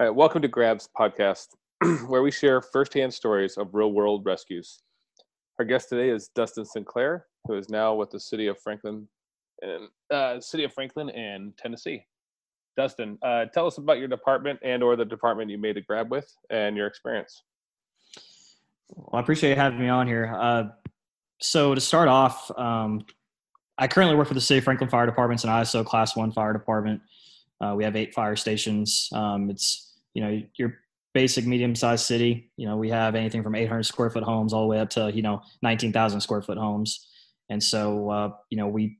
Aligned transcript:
All 0.00 0.06
right, 0.06 0.14
welcome 0.14 0.40
to 0.40 0.48
Grabs 0.48 0.88
podcast, 0.98 1.48
where 2.08 2.22
we 2.22 2.30
share 2.30 2.62
firsthand 2.62 3.12
stories 3.12 3.58
of 3.58 3.74
real 3.74 3.92
world 3.92 4.24
rescues. 4.24 4.80
Our 5.58 5.66
guest 5.66 5.90
today 5.90 6.08
is 6.08 6.28
Dustin 6.28 6.64
Sinclair, 6.64 7.26
who 7.46 7.52
is 7.52 7.68
now 7.68 7.92
with 7.94 8.08
the 8.08 8.18
city 8.18 8.46
of 8.46 8.58
Franklin 8.62 9.06
and 9.60 9.88
uh, 10.10 10.40
city 10.40 10.64
of 10.64 10.72
Franklin 10.72 11.10
and 11.10 11.54
Tennessee. 11.58 12.06
Dustin, 12.78 13.18
uh, 13.20 13.44
tell 13.52 13.66
us 13.66 13.76
about 13.76 13.98
your 13.98 14.08
department 14.08 14.58
and 14.62 14.82
or 14.82 14.96
the 14.96 15.04
department 15.04 15.50
you 15.50 15.58
made 15.58 15.76
a 15.76 15.82
grab 15.82 16.10
with 16.10 16.34
and 16.48 16.78
your 16.78 16.86
experience. 16.86 17.42
Well, 18.96 19.10
I 19.12 19.20
appreciate 19.20 19.58
having 19.58 19.80
me 19.80 19.90
on 19.90 20.06
here. 20.06 20.34
Uh, 20.34 20.62
so 21.42 21.74
to 21.74 21.80
start 21.82 22.08
off, 22.08 22.50
um, 22.56 23.04
I 23.76 23.86
currently 23.86 24.16
work 24.16 24.28
for 24.28 24.34
the 24.34 24.40
City 24.40 24.56
of 24.56 24.64
Franklin 24.64 24.88
Fire 24.88 25.04
Department, 25.04 25.44
an 25.44 25.50
ISO 25.50 25.84
Class 25.84 26.16
One 26.16 26.32
fire 26.32 26.54
department. 26.54 27.02
Uh, 27.60 27.74
we 27.76 27.84
have 27.84 27.96
eight 27.96 28.14
fire 28.14 28.36
stations. 28.36 29.10
Um, 29.12 29.50
it's 29.50 29.89
you 30.14 30.22
know 30.22 30.42
your 30.56 30.74
basic 31.12 31.44
medium 31.44 31.74
sized 31.74 32.06
city 32.06 32.52
you 32.56 32.66
know 32.66 32.76
we 32.76 32.88
have 32.88 33.14
anything 33.16 33.42
from 33.42 33.54
800 33.56 33.82
square 33.82 34.10
foot 34.10 34.22
homes 34.22 34.52
all 34.52 34.62
the 34.62 34.68
way 34.68 34.78
up 34.78 34.90
to 34.90 35.10
you 35.12 35.22
know 35.22 35.42
19,000 35.62 36.20
square 36.20 36.42
foot 36.42 36.58
homes. 36.58 37.06
And 37.48 37.62
so 37.62 38.10
uh, 38.10 38.30
you 38.48 38.56
know 38.56 38.68
we 38.68 38.98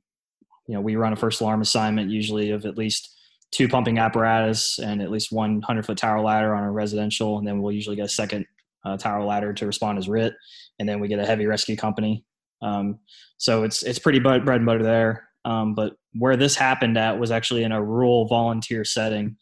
you 0.67 0.75
know 0.75 0.81
we 0.81 0.95
run 0.95 1.13
a 1.13 1.15
first 1.15 1.41
alarm 1.41 1.61
assignment 1.61 2.11
usually 2.11 2.51
of 2.51 2.65
at 2.65 2.77
least 2.77 3.17
two 3.51 3.67
pumping 3.67 3.97
apparatus 3.97 4.79
and 4.79 5.01
at 5.01 5.11
least 5.11 5.31
one 5.31 5.55
100 5.55 5.85
foot 5.85 5.97
tower 5.97 6.21
ladder 6.21 6.55
on 6.55 6.63
a 6.63 6.71
residential. 6.71 7.37
And 7.37 7.45
then 7.45 7.61
we'll 7.61 7.73
usually 7.73 7.97
get 7.97 8.05
a 8.05 8.09
second 8.09 8.45
uh, 8.85 8.97
tower 8.97 9.23
ladder 9.23 9.53
to 9.53 9.65
respond 9.65 9.97
as 9.99 10.09
RIT, 10.09 10.33
and 10.79 10.87
then 10.87 10.99
we 10.99 11.07
get 11.07 11.19
a 11.19 11.25
heavy 11.25 11.45
rescue 11.45 11.75
company. 11.75 12.25
Um, 12.61 12.99
so 13.37 13.63
it's 13.63 13.83
it's 13.83 13.99
pretty 13.99 14.19
bread 14.19 14.47
and 14.47 14.65
butter 14.65 14.83
there. 14.83 15.27
Um, 15.43 15.73
but 15.73 15.93
where 16.13 16.37
this 16.37 16.55
happened 16.55 16.97
at 16.97 17.19
was 17.19 17.31
actually 17.31 17.63
in 17.63 17.71
a 17.71 17.83
rural 17.83 18.27
volunteer 18.27 18.83
setting. 18.83 19.37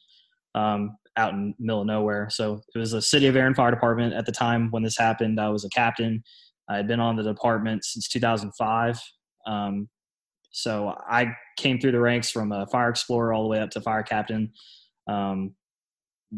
Um, 0.55 0.97
out 1.17 1.33
in 1.33 1.53
middle 1.59 1.81
of 1.81 1.87
nowhere. 1.87 2.29
So 2.29 2.61
it 2.73 2.79
was 2.79 2.93
a 2.93 3.01
City 3.01 3.27
of 3.27 3.35
Erin 3.35 3.55
Fire 3.55 3.71
Department 3.71 4.13
at 4.13 4.25
the 4.25 4.31
time 4.31 4.69
when 4.71 4.83
this 4.83 4.97
happened. 4.97 5.39
I 5.39 5.49
was 5.49 5.65
a 5.65 5.69
captain. 5.69 6.23
I 6.69 6.77
had 6.77 6.87
been 6.87 6.99
on 6.99 7.15
the 7.15 7.23
department 7.23 7.83
since 7.83 8.07
2005. 8.07 8.99
Um, 9.47 9.89
so 10.51 10.95
I 11.09 11.33
came 11.57 11.79
through 11.79 11.91
the 11.91 11.99
ranks 11.99 12.31
from 12.31 12.51
a 12.51 12.65
fire 12.67 12.89
explorer 12.89 13.33
all 13.33 13.43
the 13.43 13.49
way 13.49 13.59
up 13.59 13.69
to 13.71 13.81
fire 13.81 14.03
captain. 14.03 14.51
Um, 15.07 15.55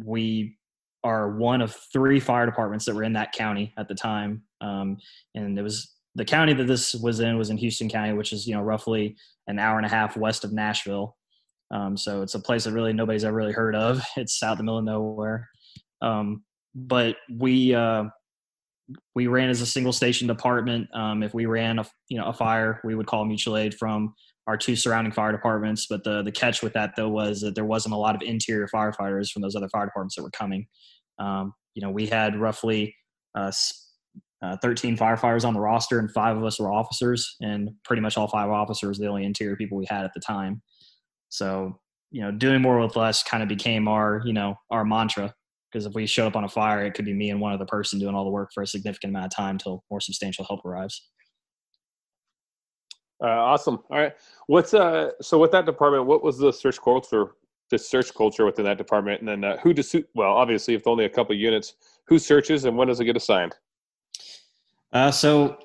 we 0.05 0.57
are 1.03 1.31
one 1.31 1.61
of 1.61 1.75
three 1.91 2.19
fire 2.19 2.45
departments 2.45 2.85
that 2.85 2.95
were 2.95 3.03
in 3.03 3.13
that 3.13 3.33
county 3.33 3.73
at 3.77 3.87
the 3.87 3.95
time, 3.95 4.43
um, 4.61 4.97
and 5.35 5.57
it 5.57 5.61
was 5.61 5.95
the 6.15 6.25
county 6.25 6.53
that 6.53 6.67
this 6.67 6.93
was 6.93 7.19
in 7.19 7.37
was 7.37 7.49
in 7.49 7.57
Houston 7.57 7.89
County, 7.89 8.13
which 8.13 8.33
is 8.33 8.47
you 8.47 8.53
know 8.53 8.61
roughly 8.61 9.15
an 9.47 9.59
hour 9.59 9.77
and 9.77 9.85
a 9.85 9.89
half 9.89 10.17
west 10.17 10.43
of 10.43 10.53
Nashville. 10.53 11.17
Um, 11.71 11.95
so 11.95 12.21
it's 12.21 12.35
a 12.35 12.39
place 12.39 12.65
that 12.65 12.73
really 12.73 12.93
nobody's 12.93 13.23
ever 13.23 13.35
really 13.35 13.53
heard 13.53 13.75
of. 13.75 14.01
It's 14.17 14.41
out 14.43 14.53
in 14.53 14.57
the 14.57 14.63
middle 14.63 14.79
of 14.79 14.85
nowhere. 14.85 15.49
Um, 16.01 16.43
but 16.75 17.17
we 17.29 17.73
uh, 17.73 18.05
we 19.15 19.27
ran 19.27 19.49
as 19.49 19.61
a 19.61 19.65
single 19.65 19.93
station 19.93 20.27
department. 20.27 20.87
Um, 20.93 21.23
if 21.23 21.33
we 21.33 21.45
ran 21.45 21.79
a 21.79 21.85
you 22.09 22.17
know 22.17 22.25
a 22.25 22.33
fire, 22.33 22.81
we 22.83 22.95
would 22.95 23.07
call 23.07 23.25
mutual 23.25 23.57
aid 23.57 23.73
from 23.75 24.13
our 24.47 24.57
two 24.57 24.75
surrounding 24.75 25.13
fire 25.13 25.31
departments. 25.31 25.87
But 25.89 26.03
the 26.03 26.23
the 26.23 26.31
catch 26.31 26.61
with 26.61 26.73
that 26.73 26.95
though 26.95 27.09
was 27.09 27.41
that 27.41 27.55
there 27.55 27.65
wasn't 27.65 27.93
a 27.93 27.97
lot 27.97 28.15
of 28.15 28.21
interior 28.21 28.67
firefighters 28.73 29.31
from 29.31 29.41
those 29.41 29.55
other 29.55 29.69
fire 29.69 29.85
departments 29.85 30.15
that 30.15 30.23
were 30.23 30.31
coming. 30.31 30.67
Um, 31.19 31.53
you 31.73 31.81
know, 31.81 31.91
we 31.91 32.07
had 32.07 32.39
roughly 32.39 32.95
uh, 33.35 33.51
uh, 34.41 34.57
13 34.61 34.97
firefighters 34.97 35.45
on 35.45 35.53
the 35.53 35.59
roster, 35.59 35.99
and 35.99 36.11
five 36.11 36.35
of 36.35 36.43
us 36.43 36.59
were 36.59 36.71
officers, 36.71 37.35
and 37.41 37.69
pretty 37.85 38.01
much 38.01 38.17
all 38.17 38.27
five 38.27 38.49
officers 38.49 38.97
the 38.97 39.07
only 39.07 39.23
interior 39.23 39.55
people 39.55 39.77
we 39.77 39.85
had 39.89 40.03
at 40.03 40.11
the 40.13 40.19
time. 40.19 40.61
So, 41.31 41.79
you 42.11 42.21
know, 42.21 42.29
doing 42.29 42.61
more 42.61 42.79
with 42.79 42.95
less 42.95 43.23
kind 43.23 43.41
of 43.41 43.49
became 43.49 43.87
our, 43.87 44.21
you 44.25 44.33
know, 44.33 44.55
our 44.69 44.85
mantra. 44.85 45.33
Because 45.71 45.85
if 45.85 45.93
we 45.93 46.05
showed 46.05 46.27
up 46.27 46.35
on 46.35 46.43
a 46.43 46.49
fire, 46.49 46.85
it 46.85 46.93
could 46.93 47.05
be 47.05 47.13
me 47.13 47.29
and 47.29 47.39
one 47.39 47.53
other 47.53 47.65
person 47.65 47.97
doing 47.97 48.13
all 48.13 48.25
the 48.25 48.29
work 48.29 48.51
for 48.53 48.61
a 48.61 48.67
significant 48.67 49.11
amount 49.11 49.27
of 49.27 49.35
time 49.35 49.57
till 49.57 49.83
more 49.89 50.01
substantial 50.01 50.43
help 50.43 50.65
arrives. 50.65 51.09
Uh, 53.23 53.27
awesome. 53.27 53.79
All 53.89 53.99
right. 53.99 54.13
What's 54.47 54.73
uh? 54.73 55.11
So 55.21 55.37
with 55.37 55.51
that 55.51 55.65
department, 55.65 56.05
what 56.05 56.23
was 56.23 56.37
the 56.37 56.51
search 56.51 56.81
culture? 56.81 57.35
The 57.69 57.77
search 57.77 58.13
culture 58.13 58.45
within 58.45 58.65
that 58.65 58.77
department, 58.77 59.21
and 59.21 59.29
then 59.29 59.43
uh, 59.45 59.57
who 59.57 59.73
does? 59.73 59.95
Well, 60.13 60.33
obviously, 60.33 60.73
if 60.73 60.85
only 60.85 61.05
a 61.05 61.09
couple 61.09 61.33
units, 61.35 61.75
who 62.07 62.19
searches 62.19 62.65
and 62.65 62.75
when 62.75 62.89
does 62.89 62.99
it 62.99 63.05
get 63.05 63.15
assigned? 63.15 63.55
Uh, 64.91 65.11
so 65.11 65.57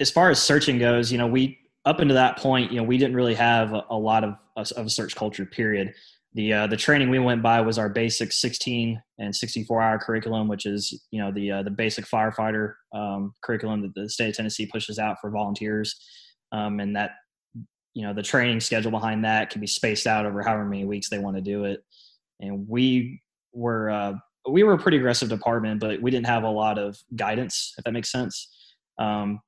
as 0.00 0.10
far 0.10 0.30
as 0.30 0.42
searching 0.42 0.78
goes, 0.78 1.12
you 1.12 1.18
know, 1.18 1.26
we 1.28 1.58
up 1.86 2.00
into 2.00 2.14
that 2.14 2.36
point, 2.36 2.72
you 2.72 2.78
know, 2.78 2.82
we 2.82 2.98
didn't 2.98 3.16
really 3.16 3.34
have 3.34 3.72
a, 3.72 3.84
a 3.90 3.96
lot 3.96 4.24
of, 4.24 4.34
of 4.56 4.86
a 4.86 4.90
search 4.90 5.14
culture. 5.14 5.46
Period. 5.46 5.94
The 6.34 6.52
uh, 6.52 6.66
the 6.66 6.76
training 6.76 7.08
we 7.08 7.18
went 7.18 7.42
by 7.42 7.62
was 7.62 7.78
our 7.78 7.88
basic 7.88 8.30
16 8.30 9.00
and 9.18 9.34
64 9.34 9.80
hour 9.80 9.98
curriculum, 9.98 10.48
which 10.48 10.66
is 10.66 11.06
you 11.10 11.18
know 11.18 11.32
the 11.32 11.50
uh, 11.50 11.62
the 11.62 11.70
basic 11.70 12.04
firefighter 12.04 12.74
um, 12.92 13.32
curriculum 13.42 13.80
that 13.82 13.94
the 13.94 14.10
state 14.10 14.28
of 14.28 14.36
Tennessee 14.36 14.66
pushes 14.66 14.98
out 14.98 15.16
for 15.18 15.30
volunteers, 15.30 15.98
um, 16.52 16.78
and 16.80 16.94
that 16.94 17.12
you 17.94 18.02
know 18.02 18.12
the 18.12 18.22
training 18.22 18.60
schedule 18.60 18.90
behind 18.90 19.24
that 19.24 19.48
can 19.48 19.62
be 19.62 19.66
spaced 19.66 20.06
out 20.06 20.26
over 20.26 20.42
however 20.42 20.66
many 20.66 20.84
weeks 20.84 21.08
they 21.08 21.18
want 21.18 21.36
to 21.36 21.42
do 21.42 21.64
it. 21.64 21.82
And 22.40 22.68
we 22.68 23.22
were 23.54 23.88
uh, 23.88 24.14
we 24.46 24.62
were 24.62 24.74
a 24.74 24.78
pretty 24.78 24.98
aggressive 24.98 25.30
department, 25.30 25.80
but 25.80 26.02
we 26.02 26.10
didn't 26.10 26.26
have 26.26 26.42
a 26.42 26.50
lot 26.50 26.78
of 26.78 26.98
guidance, 27.14 27.72
if 27.78 27.84
that 27.84 27.92
makes 27.92 28.12
sense. 28.12 28.54
Um, 28.98 29.40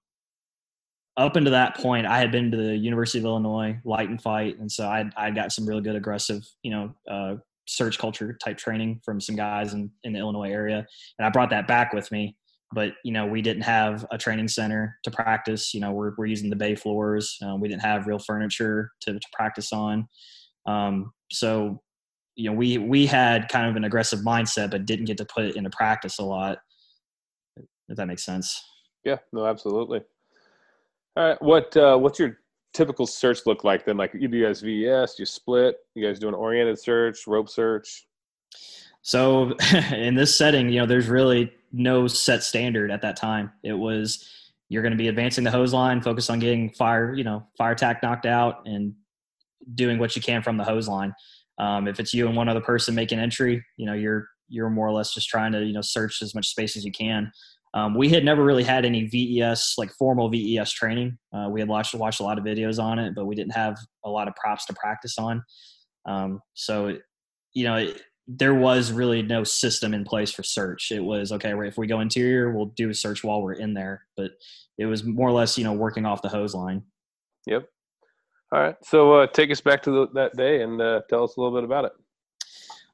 up 1.19 1.34
until 1.34 1.51
that 1.51 1.77
point, 1.77 2.06
I 2.06 2.19
had 2.19 2.31
been 2.31 2.51
to 2.53 2.56
the 2.56 2.77
University 2.77 3.19
of 3.19 3.25
Illinois 3.25 3.77
light 3.84 4.09
and 4.09 4.23
fight, 4.23 4.59
and 4.59 4.71
so 4.71 4.87
I 4.87 5.11
I 5.17 5.31
got 5.31 5.53
some 5.53 5.67
really 5.67 5.83
good 5.83 5.97
aggressive, 5.97 6.49
you 6.62 6.71
know, 6.71 6.95
uh, 7.11 7.34
search 7.67 7.99
culture 7.99 8.33
type 8.43 8.56
training 8.56 9.01
from 9.05 9.21
some 9.21 9.37
guys 9.37 9.75
in 9.75 9.91
in 10.05 10.12
the 10.12 10.21
Illinois 10.21 10.51
area, 10.51 10.87
and 11.19 11.27
I 11.27 11.31
brought 11.31 11.51
that 11.51 11.67
back 11.67 11.93
with 11.93 12.11
me. 12.12 12.37
But 12.73 12.93
you 13.05 13.12
know, 13.12 13.27
we 13.27 13.43
didn't 13.43 13.62
have 13.62 14.06
a 14.12 14.19
training 14.19 14.49
center 14.49 14.97
to 15.03 15.11
practice. 15.11 15.75
You 15.75 15.81
know, 15.81 15.91
we're 15.91 16.12
we're 16.17 16.27
using 16.27 16.51
the 16.51 16.56
bay 16.56 16.77
floors. 16.77 17.37
Um, 17.43 17.61
we 17.61 17.69
didn't 17.69 17.83
have 17.83 18.06
real 18.06 18.21
furniture 18.21 18.93
to 19.03 19.15
to 19.15 19.29
practice 19.33 19.73
on. 19.73 20.06
Um, 20.67 21.12
so, 21.33 21.83
you 22.37 22.49
know, 22.49 22.56
we 22.56 22.79
we 22.79 23.06
had 23.06 23.49
kind 23.49 23.69
of 23.69 23.75
an 23.75 23.85
aggressive 23.85 24.21
mindset, 24.21 24.71
but 24.71 24.87
didn't 24.87 25.06
get 25.06 25.17
to 25.19 25.25
put 25.25 25.47
it 25.47 25.56
into 25.56 25.71
practice 25.71 26.21
a 26.21 26.25
lot. 26.25 26.59
If 27.89 27.97
that 27.97 28.06
makes 28.06 28.25
sense. 28.25 28.62
Yeah. 29.05 29.17
No. 29.33 29.47
Absolutely. 29.47 30.03
All 31.19 31.25
right. 31.25 31.43
What 31.43 31.77
uh, 31.77 31.99
what's 31.99 32.21
your 32.21 32.39
typical 32.73 33.05
search 33.05 33.41
look 33.45 33.65
like 33.65 33.84
then? 33.84 33.97
Like 33.97 34.15
you 34.15 34.29
guys 34.29 34.61
VES, 34.61 35.19
you 35.19 35.27
split, 35.27 35.75
you 35.97 36.06
guys 36.06 36.21
do 36.21 36.29
an 36.29 36.34
oriented 36.34 36.79
search, 36.79 37.27
rope 37.27 37.49
search. 37.49 38.06
So 39.03 39.51
in 39.93 40.15
this 40.15 40.39
setting, 40.39 40.69
you 40.69 40.79
know, 40.79 40.87
there's 40.87 41.09
really 41.09 41.53
no 41.73 42.06
set 42.06 42.45
standard 42.45 42.93
at 42.93 43.03
that 43.03 43.17
time. 43.17 43.51
It 43.65 43.73
was 43.73 44.29
you're 44.69 44.83
going 44.83 44.93
to 44.93 44.97
be 44.97 45.09
advancing 45.09 45.43
the 45.43 45.51
hose 45.51 45.73
line, 45.73 46.01
focus 46.03 46.31
on 46.31 46.39
getting 46.39 46.71
fire, 46.71 47.12
you 47.15 47.25
know, 47.25 47.45
fire 47.56 47.75
tack 47.75 48.00
knocked 48.00 48.27
out, 48.27 48.62
and 48.67 48.95
doing 49.75 49.99
what 49.99 50.15
you 50.15 50.23
can 50.23 50.41
from 50.41 50.56
the 50.56 50.62
hose 50.62 50.87
line. 50.87 51.12
Um, 51.59 51.89
if 51.89 51.99
it's 51.99 52.15
you 52.15 52.29
and 52.29 52.37
one 52.37 52.49
other 52.49 52.61
person 52.61 52.95
making 52.95 53.19
entry, 53.19 53.65
you 53.77 53.87
know, 53.87 53.95
you're 53.95 54.29
you're 54.49 54.71
more 54.71 54.87
or 54.87 54.93
less 54.93 55.12
just 55.15 55.29
trying 55.29 55.50
to 55.50 55.65
you 55.65 55.73
know 55.73 55.81
search 55.81 56.23
as 56.23 56.33
much 56.33 56.47
space 56.47 56.77
as 56.77 56.85
you 56.85 56.93
can. 56.93 57.33
Um, 57.75 57.95
we 57.95 58.09
had 58.09 58.25
never 58.25 58.45
really 58.45 58.65
had 58.65 58.84
any 58.84 59.06
VES, 59.06 59.75
like 59.77 59.91
formal 59.93 60.29
VES 60.29 60.73
training. 60.73 61.19
Uh, 61.33 61.49
we 61.51 61.61
had 61.61 61.69
watched, 61.69 61.95
watched 61.95 62.21
a 62.21 62.25
lot 62.25 62.39
of 62.39 62.45
videos 62.45 62.83
on 62.83 62.99
it, 62.99 63.15
but 63.15 63.27
we 63.27 63.34
didn't 63.34 63.55
have 63.55 63.77
a 64.05 64.11
lot 64.11 64.29
of 64.29 64.34
props 64.37 64.67
to 64.67 64.75
practice 64.75 65.19
on. 65.19 65.43
Um, 66.06 66.41
so, 66.55 66.97
you 67.53 67.65
know, 67.65 67.77
it, 67.77 68.01
there 68.27 68.55
was 68.55 68.93
really 68.93 69.23
no 69.23 69.43
system 69.45 69.95
in 69.95 70.05
place 70.05 70.31
for 70.31 70.43
search. 70.43 70.91
It 70.91 71.01
was 71.01 71.33
okay, 71.33 71.55
if 71.67 71.79
we 71.79 71.87
go 71.87 72.01
interior, 72.01 72.53
we'll 72.53 72.73
do 72.77 72.91
a 72.91 72.95
search 72.95 73.25
while 73.25 73.43
we're 73.43 73.55
in 73.55 73.75
there. 73.75 74.06
But 74.17 74.33
it 74.77 74.87
was 74.87 75.05
more 75.05 75.29
or 75.29 75.33
less, 75.33 75.56
you 75.56 75.65
know, 75.65 75.73
working 75.73 76.06
off 76.06 76.23
the 76.23 76.29
hose 76.29 76.55
line. 76.55 76.83
Yep. 77.47 77.67
All 78.53 78.61
right. 78.61 78.77
So 78.83 79.15
uh, 79.15 79.27
take 79.27 79.50
us 79.50 79.61
back 79.61 79.83
to 79.83 79.91
the, 79.91 80.06
that 80.15 80.37
day 80.37 80.62
and 80.62 80.81
uh, 80.81 81.03
tell 81.09 81.25
us 81.25 81.37
a 81.37 81.41
little 81.41 81.56
bit 81.56 81.65
about 81.65 81.85
it. 81.87 81.93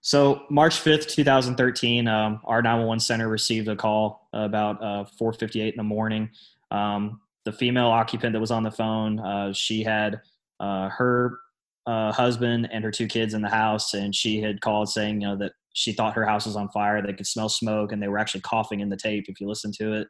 So 0.04 0.42
March 0.50 0.84
5th, 0.84 1.09
2013, 1.09 2.06
um, 2.08 2.38
our 2.44 2.61
911 2.61 3.00
center 3.00 3.26
received 3.26 3.69
a 3.69 3.75
call 3.75 4.29
about 4.34 4.82
uh, 4.82 5.05
4:58 5.19 5.70
in 5.70 5.79
the 5.79 5.82
morning. 5.82 6.29
Um, 6.70 7.23
the 7.46 7.52
female 7.52 7.87
occupant 7.87 8.34
that 8.34 8.40
was 8.40 8.50
on 8.50 8.64
the 8.64 8.70
phone, 8.70 9.19
uh, 9.19 9.55
she 9.55 9.82
had 9.82 10.20
uh, 10.61 10.90
her 10.90 11.38
uh, 11.87 12.12
husband 12.12 12.69
and 12.70 12.84
her 12.84 12.90
two 12.90 13.06
kids 13.06 13.32
in 13.32 13.40
the 13.40 13.49
house, 13.49 13.94
and 13.94 14.14
she 14.14 14.43
had 14.43 14.61
called 14.61 14.90
saying, 14.90 15.23
you 15.23 15.29
know, 15.29 15.38
that 15.38 15.52
she 15.73 15.94
thought 15.94 16.12
her 16.12 16.26
house 16.26 16.44
was 16.44 16.56
on 16.56 16.69
fire. 16.69 17.00
They 17.00 17.14
could 17.14 17.26
smell 17.26 17.49
smoke, 17.49 17.90
and 17.90 18.02
they 18.02 18.08
were 18.08 18.19
actually 18.19 18.43
coughing 18.43 18.81
in 18.81 18.90
the 18.90 18.99
tape. 18.99 19.25
If 19.29 19.40
you 19.40 19.49
listen 19.49 19.73
to 19.79 19.94
it, 19.94 20.08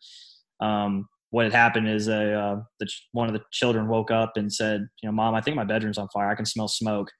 um, 0.58 1.08
what 1.30 1.44
had 1.44 1.54
happened 1.54 1.88
is 1.88 2.08
a 2.08 2.34
uh, 2.34 2.62
the, 2.80 2.90
one 3.12 3.28
of 3.28 3.32
the 3.32 3.44
children 3.52 3.86
woke 3.86 4.10
up 4.10 4.32
and 4.34 4.52
said, 4.52 4.88
you 5.02 5.08
know, 5.08 5.12
mom, 5.12 5.36
I 5.36 5.40
think 5.40 5.54
my 5.54 5.62
bedroom's 5.62 5.98
on 5.98 6.08
fire. 6.08 6.30
I 6.30 6.34
can 6.34 6.46
smell 6.46 6.66
smoke. 6.66 7.12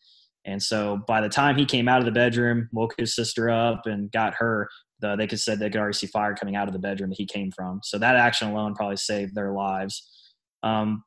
And 0.46 0.62
so 0.62 0.99
by 1.06 1.20
the 1.20 1.29
time 1.29 1.56
he 1.56 1.64
came 1.64 1.88
out 1.88 2.00
of 2.00 2.05
the 2.05 2.12
bedroom, 2.12 2.69
woke 2.73 2.94
his 2.99 3.14
sister 3.14 3.50
up 3.50 3.87
and 3.87 4.11
got 4.12 4.35
her, 4.35 4.69
the, 5.00 5.17
they 5.17 5.26
could 5.26 5.41
said 5.41 5.58
they 5.58 5.70
could 5.70 5.81
already 5.81 5.96
see 5.96 6.06
fire 6.06 6.35
coming 6.35 6.56
out 6.56 6.69
of 6.69 6.73
the 6.75 6.79
bedroom 6.79 7.11
that 7.11 7.19
he 7.19 7.26
came 7.26 7.50
from. 7.50 7.81
So 7.82 7.99
that 7.99 8.17
action 8.17 8.49
alone 8.50 8.75
probably 8.75 8.96
saved 8.96 9.35
their 9.35 9.52
lives. 9.52 10.08
Um, 10.62 11.05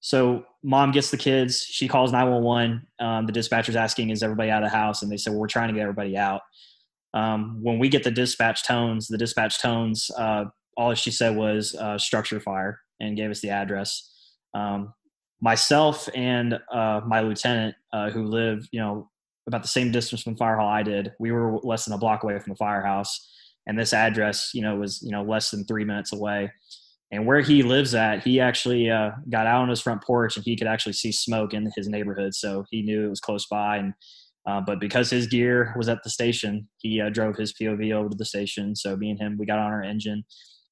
So 0.00 0.44
mom 0.64 0.90
gets 0.90 1.10
the 1.10 1.16
kids. 1.16 1.62
She 1.62 1.86
calls 1.86 2.10
911. 2.12 2.86
Um, 2.98 3.26
the 3.26 3.32
dispatcher's 3.32 3.76
asking, 3.76 4.10
"Is 4.10 4.22
everybody 4.22 4.50
out 4.50 4.64
of 4.64 4.70
the 4.70 4.76
house?" 4.76 5.02
And 5.02 5.10
they 5.10 5.16
said, 5.16 5.30
well, 5.30 5.40
"We're 5.40 5.46
trying 5.46 5.68
to 5.68 5.74
get 5.74 5.82
everybody 5.82 6.16
out." 6.16 6.42
Um, 7.14 7.58
when 7.62 7.78
we 7.78 7.88
get 7.88 8.02
the 8.04 8.10
dispatch 8.10 8.64
tones, 8.64 9.06
the 9.06 9.18
dispatch 9.18 9.60
tones, 9.60 10.10
uh, 10.18 10.46
all 10.76 10.94
she 10.94 11.10
said 11.10 11.36
was 11.36 11.74
uh, 11.76 11.98
structure 11.98 12.40
fire 12.40 12.80
and 13.00 13.16
gave 13.16 13.30
us 13.30 13.40
the 13.40 13.50
address. 13.50 14.10
Um, 14.54 14.92
myself 15.42 16.08
and 16.14 16.58
uh, 16.72 17.00
my 17.04 17.20
lieutenant, 17.20 17.74
uh, 17.92 18.08
who 18.10 18.24
lived, 18.24 18.68
you 18.72 18.80
know, 18.80 19.10
about 19.48 19.60
the 19.60 19.68
same 19.68 19.90
distance 19.90 20.22
from 20.22 20.34
the 20.34 20.38
fire 20.38 20.56
hall 20.56 20.68
I 20.68 20.84
did, 20.84 21.12
we 21.18 21.32
were 21.32 21.58
less 21.64 21.84
than 21.84 21.94
a 21.94 21.98
block 21.98 22.22
away 22.22 22.38
from 22.38 22.52
the 22.52 22.56
firehouse, 22.56 23.28
and 23.66 23.78
this 23.78 23.92
address, 23.92 24.52
you 24.54 24.62
know, 24.62 24.76
was 24.76 25.02
you 25.02 25.10
know 25.10 25.22
less 25.22 25.50
than 25.50 25.64
three 25.64 25.84
minutes 25.84 26.12
away. 26.12 26.50
And 27.10 27.26
where 27.26 27.40
he 27.40 27.62
lives 27.62 27.94
at, 27.94 28.22
he 28.22 28.40
actually 28.40 28.88
uh, 28.88 29.10
got 29.28 29.46
out 29.46 29.60
on 29.60 29.68
his 29.68 29.82
front 29.82 30.02
porch 30.02 30.36
and 30.36 30.44
he 30.46 30.56
could 30.56 30.66
actually 30.66 30.94
see 30.94 31.12
smoke 31.12 31.52
in 31.52 31.70
his 31.76 31.88
neighborhood, 31.88 32.34
so 32.34 32.64
he 32.70 32.82
knew 32.82 33.04
it 33.04 33.10
was 33.10 33.20
close 33.20 33.46
by. 33.46 33.78
And 33.78 33.94
uh, 34.46 34.60
but 34.64 34.80
because 34.80 35.10
his 35.10 35.26
gear 35.26 35.74
was 35.76 35.88
at 35.88 35.98
the 36.04 36.10
station, 36.10 36.68
he 36.78 37.00
uh, 37.00 37.10
drove 37.10 37.36
his 37.36 37.52
POV 37.52 37.92
over 37.92 38.08
to 38.08 38.16
the 38.16 38.24
station. 38.24 38.74
So 38.74 38.96
me 38.96 39.10
and 39.10 39.18
him, 39.20 39.36
we 39.38 39.46
got 39.46 39.58
on 39.58 39.72
our 39.72 39.82
engine, 39.82 40.24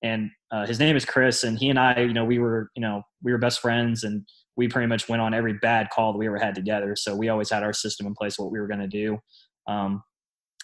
and 0.02 0.30
uh, 0.52 0.64
his 0.64 0.78
name 0.78 0.96
is 0.96 1.04
Chris, 1.04 1.42
and 1.42 1.58
he 1.58 1.70
and 1.70 1.78
I, 1.78 2.00
you 2.00 2.14
know, 2.14 2.24
we 2.24 2.38
were, 2.38 2.70
you 2.76 2.82
know, 2.82 3.02
we 3.22 3.32
were 3.32 3.38
best 3.38 3.60
friends, 3.60 4.04
and 4.04 4.24
we 4.60 4.68
pretty 4.68 4.86
much 4.86 5.08
went 5.08 5.22
on 5.22 5.32
every 5.32 5.54
bad 5.54 5.88
call 5.88 6.12
that 6.12 6.18
we 6.18 6.26
ever 6.26 6.38
had 6.38 6.54
together. 6.54 6.94
So 6.94 7.16
we 7.16 7.30
always 7.30 7.48
had 7.48 7.62
our 7.62 7.72
system 7.72 8.06
in 8.06 8.14
place, 8.14 8.38
what 8.38 8.52
we 8.52 8.60
were 8.60 8.66
going 8.66 8.80
to 8.80 8.86
do. 8.86 9.18
Um, 9.66 10.02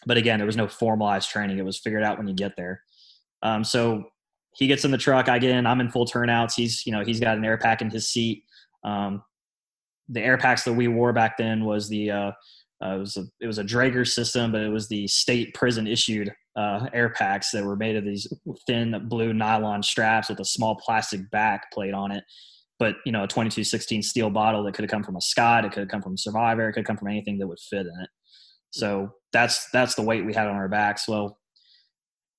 but 0.05 0.19
again, 0.19 0.39
there 0.39 0.45
was 0.45 0.57
no 0.57 0.69
formalized 0.69 1.31
training; 1.31 1.59
it 1.59 1.65
was 1.65 1.79
figured 1.79 2.03
out 2.03 2.19
when 2.19 2.29
you 2.29 2.35
get 2.35 2.57
there. 2.59 2.83
Um, 3.43 3.65
so 3.65 4.05
he 4.55 4.67
gets 4.67 4.85
in 4.85 4.91
the 4.91 4.99
truck, 4.99 5.31
I 5.31 5.39
get 5.39 5.51
in, 5.51 5.67
I'm 5.67 5.81
in 5.81 5.91
full 5.91 6.05
turnouts. 6.05 6.55
He's, 6.55 6.85
you 6.85 6.93
know, 6.93 7.05
he's 7.05 7.21
got 7.21 7.39
an 7.39 7.45
air 7.45 7.57
pack 7.57 7.81
in 7.81 7.89
his 7.89 8.09
seat. 8.09 8.45
Um, 8.85 9.23
the 10.11 10.21
air 10.21 10.37
packs 10.37 10.65
that 10.65 10.75
we 10.75 10.89
wore 10.89 11.15
back 11.15 11.39
then 11.39 11.65
was 11.65 11.89
the 11.89 12.11
uh, 12.11 12.33
uh, 12.85 12.97
it 12.97 12.99
was 12.99 13.17
a 13.17 13.25
it 13.41 13.47
was 13.47 13.59
a 13.59 13.65
Draeger 13.65 14.07
system, 14.07 14.53
but 14.53 14.61
it 14.61 14.69
was 14.69 14.89
the 14.89 15.09
state 15.09 15.55
prison 15.55 15.87
issued 15.87 16.31
uh, 16.55 16.87
air 16.93 17.09
packs 17.09 17.51
that 17.53 17.65
were 17.65 17.77
made 17.77 17.97
of 17.97 18.05
these 18.05 18.31
thin 18.67 19.09
blue 19.09 19.33
nylon 19.33 19.83
straps 19.83 20.29
with 20.29 20.41
a 20.41 20.45
small 20.45 20.77
plastic 20.77 21.31
back 21.31 21.73
plate 21.73 21.95
on 21.95 22.13
it. 22.13 22.23
But 22.78 22.96
you 23.05 23.12
know, 23.12 23.25
a 23.25 23.28
2216 23.28 24.02
steel 24.02 24.31
bottle 24.31 24.62
that 24.64 24.75
could 24.75 24.82
have 24.82 24.90
come 24.90 25.02
from 25.02 25.17
a 25.17 25.20
Scott, 25.20 25.64
it 25.64 25.73
could 25.73 25.81
have 25.81 25.88
come 25.88 26.02
from 26.02 26.14
a 26.14 26.17
Survivair, 26.17 26.69
it 26.69 26.73
could 26.73 26.84
come 26.84 26.96
from 26.96 27.08
anything 27.08 27.38
that 27.38 27.46
would 27.46 27.58
fit 27.58 27.87
in 27.87 28.00
it. 28.02 28.11
So 28.70 29.12
that's 29.32 29.70
that's 29.70 29.94
the 29.94 30.02
weight 30.02 30.26
we 30.26 30.34
had 30.34 30.46
on 30.46 30.56
our 30.56 30.69
backs. 30.69 31.08
Well, 31.08 31.38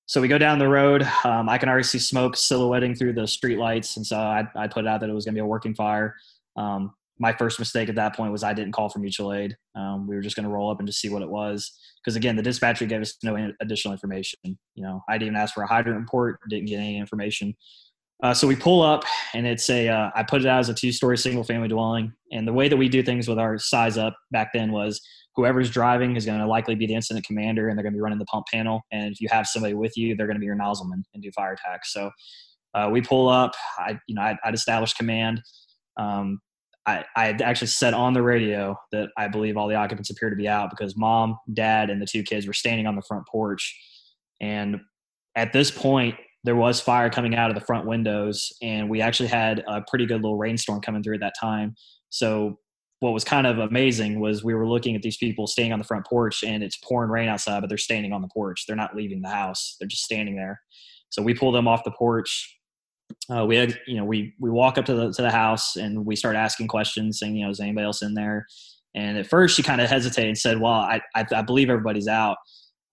so 0.06 0.22
we 0.22 0.28
go 0.28 0.38
down 0.38 0.60
the 0.60 0.70
road. 0.70 1.06
Um, 1.24 1.50
I 1.50 1.58
can 1.58 1.68
already 1.68 1.84
see 1.84 2.00
smoke 2.00 2.38
silhouetting 2.38 2.96
through 2.96 3.14
the 3.14 3.28
street 3.28 3.58
lights, 3.58 3.98
and 3.98 4.06
so 4.06 4.18
I, 4.18 4.48
I 4.56 4.68
put 4.68 4.88
out 4.88 5.02
that 5.02 5.10
it 5.10 5.14
was 5.14 5.26
going 5.26 5.34
to 5.34 5.40
be 5.40 5.44
a 5.44 5.46
working 5.46 5.76
fire. 5.76 6.16
Um, 6.56 6.94
my 7.20 7.34
first 7.34 7.60
mistake 7.60 7.90
at 7.90 7.96
that 7.96 8.16
point 8.16 8.32
was 8.32 8.44
I 8.44 8.54
didn't 8.54 8.74
call 8.74 8.90
for 8.90 9.00
mutual 9.00 9.34
aid. 9.34 9.58
Um, 9.76 10.08
we 10.08 10.16
were 10.16 10.22
just 10.22 10.36
going 10.36 10.48
to 10.48 10.54
roll 10.54 10.70
up 10.70 10.80
and 10.80 10.88
just 10.88 11.02
see 11.02 11.10
what 11.10 11.22
it 11.22 11.30
was. 11.30 11.72
Because 12.04 12.16
again, 12.16 12.36
the 12.36 12.44
dispatcher 12.44 12.86
gave 12.86 13.02
us 13.02 13.18
no 13.24 13.52
additional 13.60 13.92
information. 13.92 14.40
You 14.44 14.84
know, 14.84 15.02
I 15.10 15.14
didn't 15.14 15.34
even 15.34 15.42
ask 15.42 15.54
for 15.54 15.64
a 15.64 15.68
hydrant 15.68 16.00
report, 16.00 16.40
didn't 16.50 16.68
get 16.68 16.78
any 16.78 16.98
information. 16.98 17.56
Uh, 18.24 18.34
so 18.34 18.48
we 18.48 18.56
pull 18.56 18.82
up, 18.82 19.04
and 19.34 19.46
it's 19.46 19.70
a. 19.70 19.88
Uh, 19.88 20.10
I 20.16 20.24
put 20.24 20.42
it 20.42 20.48
out 20.48 20.60
as 20.60 20.70
a 20.70 20.74
two-story 20.74 21.18
single-family 21.18 21.68
dwelling. 21.68 22.14
And 22.32 22.48
the 22.48 22.54
way 22.54 22.68
that 22.68 22.78
we 22.78 22.90
do 22.90 23.04
things 23.04 23.28
with 23.28 23.38
our 23.38 23.58
size 23.60 23.98
up 23.98 24.16
back 24.32 24.54
then 24.54 24.72
was 24.72 25.00
whoever's 25.36 25.70
driving 25.70 26.16
is 26.16 26.26
going 26.26 26.40
to 26.40 26.48
likely 26.48 26.74
be 26.74 26.88
the 26.88 26.96
incident 26.96 27.26
commander, 27.26 27.70
and 27.70 27.78
they're 27.78 27.84
going 27.84 27.94
to 27.94 27.98
be 27.98 28.02
running 28.02 28.18
the 28.18 28.26
pump 28.26 28.48
panel. 28.52 28.82
And 28.92 29.12
if 29.12 29.22
you 29.22 29.28
have 29.32 29.46
somebody 29.46 29.76
with 29.76 29.96
you, 29.96 30.16
they're 30.16 30.26
going 30.26 30.36
to 30.36 30.40
be 30.42 30.48
your 30.48 30.58
nozzleman 30.58 31.04
and 31.14 31.22
do 31.22 31.32
fire 31.32 31.54
attacks. 31.54 31.94
So 31.94 32.10
uh, 32.74 32.90
we 32.92 33.02
pull 33.02 33.30
up. 33.30 33.54
I, 33.78 34.00
you 34.08 34.16
know, 34.16 34.22
I, 34.22 34.38
would 34.46 34.56
established 34.56 34.98
command. 34.98 35.42
Um, 35.98 36.40
I, 36.88 37.04
I 37.16 37.26
had 37.26 37.42
actually 37.42 37.68
said 37.68 37.94
on 37.94 38.14
the 38.14 38.24
radio 38.24 38.76
that 38.92 39.10
I 39.18 39.28
believe 39.28 39.58
all 39.58 39.68
the 39.68 39.76
occupants 39.76 40.10
appear 40.10 40.30
to 40.30 40.36
be 40.36 40.48
out 40.48 40.72
because 40.72 40.98
mom, 40.98 41.38
dad, 41.54 41.90
and 41.92 42.02
the 42.02 42.06
two 42.06 42.24
kids 42.24 42.48
were 42.48 42.54
standing 42.54 42.88
on 42.88 42.96
the 42.96 43.02
front 43.02 43.28
porch. 43.28 43.78
And 44.42 44.80
at 45.36 45.54
this 45.54 45.70
point, 45.70 46.16
there 46.44 46.56
was 46.56 46.80
fire 46.80 47.10
coming 47.10 47.36
out 47.36 47.50
of 47.50 47.56
the 47.56 47.66
front 47.66 47.88
windows, 47.88 48.52
and 48.62 48.90
we 48.90 49.02
actually 49.02 49.30
had 49.30 49.64
a 49.68 49.82
pretty 49.88 50.06
good 50.06 50.22
little 50.22 50.38
rainstorm 50.38 50.82
coming 50.82 51.04
through 51.04 51.16
at 51.16 51.22
that 51.22 51.36
time. 51.40 51.76
So, 52.10 52.60
what 53.00 53.14
was 53.14 53.24
kind 53.24 53.46
of 53.46 53.60
amazing 53.60 54.20
was 54.20 54.44
we 54.44 54.56
were 54.56 54.68
looking 54.68 54.96
at 54.96 55.04
these 55.04 55.18
people 55.18 55.46
standing 55.46 55.74
on 55.74 55.80
the 55.80 55.86
front 55.86 56.06
porch, 56.06 56.44
and 56.44 56.64
it's 56.64 56.78
pouring 56.78 57.12
rain 57.12 57.30
outside, 57.30 57.62
but 57.62 57.70
they're 57.70 57.78
standing 57.78 58.14
on 58.14 58.22
the 58.22 58.30
porch. 58.30 58.66
They're 58.66 58.76
not 58.76 58.96
leaving 58.96 59.22
the 59.22 59.30
house, 59.30 59.76
they're 59.80 59.88
just 59.88 60.04
standing 60.04 60.36
there. 60.36 60.62
So, 61.10 61.22
we 61.22 61.34
pull 61.34 61.52
them 61.52 61.68
off 61.68 61.84
the 61.84 61.92
porch 61.92 62.58
uh, 63.34 63.46
we 63.46 63.56
had 63.56 63.80
you 63.86 63.98
know 63.98 64.06
we 64.06 64.34
we 64.40 64.50
walk 64.50 64.78
up 64.78 64.86
to 64.86 64.94
the 64.94 65.12
to 65.12 65.22
the 65.22 65.32
house 65.32 65.76
and 65.76 66.06
we 66.06 66.16
start 66.16 66.36
asking 66.36 66.68
questions 66.68 67.20
saying 67.20 67.36
you 67.36 67.46
know 67.46 67.52
is 67.52 67.60
anybody 67.60 67.86
else 67.86 68.02
in 68.02 68.14
there 68.14 68.46
and 68.96 69.18
at 69.18 69.28
first 69.28 69.56
she 69.56 69.64
kind 69.64 69.82
of 69.82 69.90
hesitated 69.90 70.30
and 70.30 70.38
said 70.38 70.60
well 70.60 70.74
I, 70.74 71.02
I, 71.16 71.26
I 71.36 71.42
believe 71.42 71.70
everybody's 71.70 72.08
out 72.08 72.38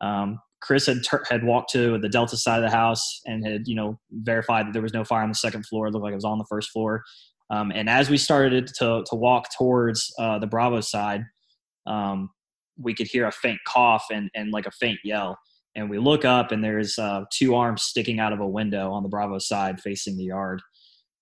um, 0.00 0.40
chris 0.64 0.86
had 0.86 1.04
ter- 1.04 1.22
had 1.28 1.44
walked 1.44 1.70
to 1.70 1.98
the 1.98 2.08
delta 2.08 2.36
side 2.36 2.62
of 2.62 2.68
the 2.68 2.76
house 2.76 3.20
and 3.26 3.46
had 3.46 3.62
you 3.66 3.74
know 3.74 3.98
verified 4.10 4.66
that 4.66 4.72
there 4.72 4.82
was 4.82 4.94
no 4.94 5.04
fire 5.04 5.22
on 5.22 5.28
the 5.28 5.34
second 5.34 5.64
floor 5.66 5.86
it 5.86 5.92
looked 5.92 6.02
like 6.02 6.12
it 6.12 6.16
was 6.16 6.24
on 6.24 6.38
the 6.38 6.46
first 6.48 6.70
floor 6.70 7.02
um, 7.50 7.70
and 7.72 7.88
as 7.88 8.10
we 8.10 8.16
started 8.16 8.66
to 8.66 9.04
to 9.06 9.14
walk 9.14 9.46
towards 9.56 10.12
uh, 10.18 10.38
the 10.38 10.46
bravo 10.46 10.80
side 10.80 11.22
um, 11.86 12.30
we 12.78 12.94
could 12.94 13.06
hear 13.06 13.26
a 13.26 13.32
faint 13.32 13.58
cough 13.66 14.06
and 14.10 14.30
and 14.34 14.50
like 14.50 14.66
a 14.66 14.72
faint 14.72 14.98
yell 15.04 15.38
and 15.76 15.90
we 15.90 15.98
look 15.98 16.24
up 16.24 16.52
and 16.52 16.62
there's 16.62 16.98
uh, 16.98 17.24
two 17.32 17.54
arms 17.54 17.82
sticking 17.82 18.20
out 18.20 18.32
of 18.32 18.40
a 18.40 18.46
window 18.46 18.92
on 18.92 19.02
the 19.02 19.08
Bravo 19.08 19.38
side 19.38 19.80
facing 19.80 20.16
the 20.16 20.24
yard. 20.24 20.62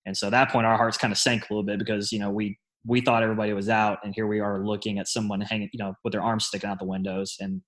And 0.05 0.17
so 0.17 0.27
at 0.27 0.31
that 0.31 0.51
point, 0.51 0.67
our 0.67 0.77
hearts 0.77 0.99
kind 0.99 1.13
of 1.13 1.19
sank 1.19 1.49
a 1.49 1.53
little 1.53 1.65
bit 1.65 1.79
because 1.79 2.13
you 2.13 2.19
know 2.19 2.31
we 2.31 2.59
we 2.85 3.01
thought 3.01 3.23
everybody 3.23 3.53
was 3.53 3.69
out, 3.69 3.99
and 4.03 4.13
here 4.15 4.27
we 4.27 4.41
are 4.41 4.67
looking 4.67 4.99
at 4.99 5.07
someone 5.07 5.41
hanging, 5.41 5.71
you 5.73 5.79
know, 5.79 5.95
with 6.03 6.13
their 6.13 6.23
arms 6.23 6.47
sticking 6.47 6.69
out 6.69 6.81
the 6.81 6.85
windows. 6.85 7.37
And 7.39 7.63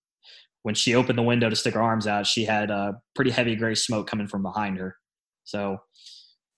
when 0.65 0.75
she 0.75 0.95
opened 0.95 1.19
the 1.19 1.23
window 1.23 1.51
to 1.51 1.55
stick 1.55 1.75
her 1.75 1.83
arms 1.83 2.07
out, 2.07 2.27
she 2.27 2.45
had 2.45 2.71
a 2.71 2.95
pretty 3.15 3.31
heavy 3.31 3.55
gray 3.55 3.75
smoke 3.75 4.07
coming 4.07 4.27
from 4.27 4.43
behind 4.43 4.79
her. 4.79 4.97
So 5.45 5.77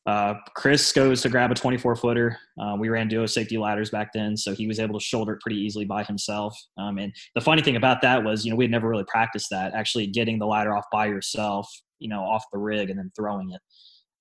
uh, 0.06 0.35
Chris 0.55 0.93
goes 0.93 1.23
to 1.23 1.29
grab 1.29 1.50
a 1.50 1.56
24 1.56 1.97
footer. 1.97 2.38
Uh, 2.61 2.76
we 2.79 2.88
ran 2.88 3.08
duo 3.08 3.26
safety 3.26 3.58
ladders 3.58 3.91
back 3.91 4.12
then, 4.14 4.37
so 4.37 4.55
he 4.55 4.69
was 4.69 4.79
able 4.79 4.97
to 4.97 5.05
shoulder 5.05 5.32
it 5.32 5.41
pretty 5.41 5.58
easily 5.58 5.85
by 5.85 6.05
himself. 6.05 6.56
Um, 6.79 6.99
and 6.99 7.12
the 7.35 7.41
funny 7.41 7.62
thing 7.62 7.75
about 7.75 8.00
that 8.03 8.23
was, 8.23 8.44
you 8.44 8.50
know, 8.53 8.56
we 8.56 8.62
had 8.62 8.70
never 8.70 8.88
really 8.88 9.05
practiced 9.08 9.49
that, 9.50 9.75
actually 9.75 10.06
getting 10.06 10.38
the 10.38 10.47
ladder 10.47 10.76
off 10.76 10.85
by 10.93 11.06
yourself, 11.06 11.69
you 11.99 12.08
know, 12.08 12.20
off 12.20 12.44
the 12.53 12.58
rig 12.58 12.91
and 12.91 12.99
then 13.00 13.11
throwing 13.17 13.50
it. 13.50 13.61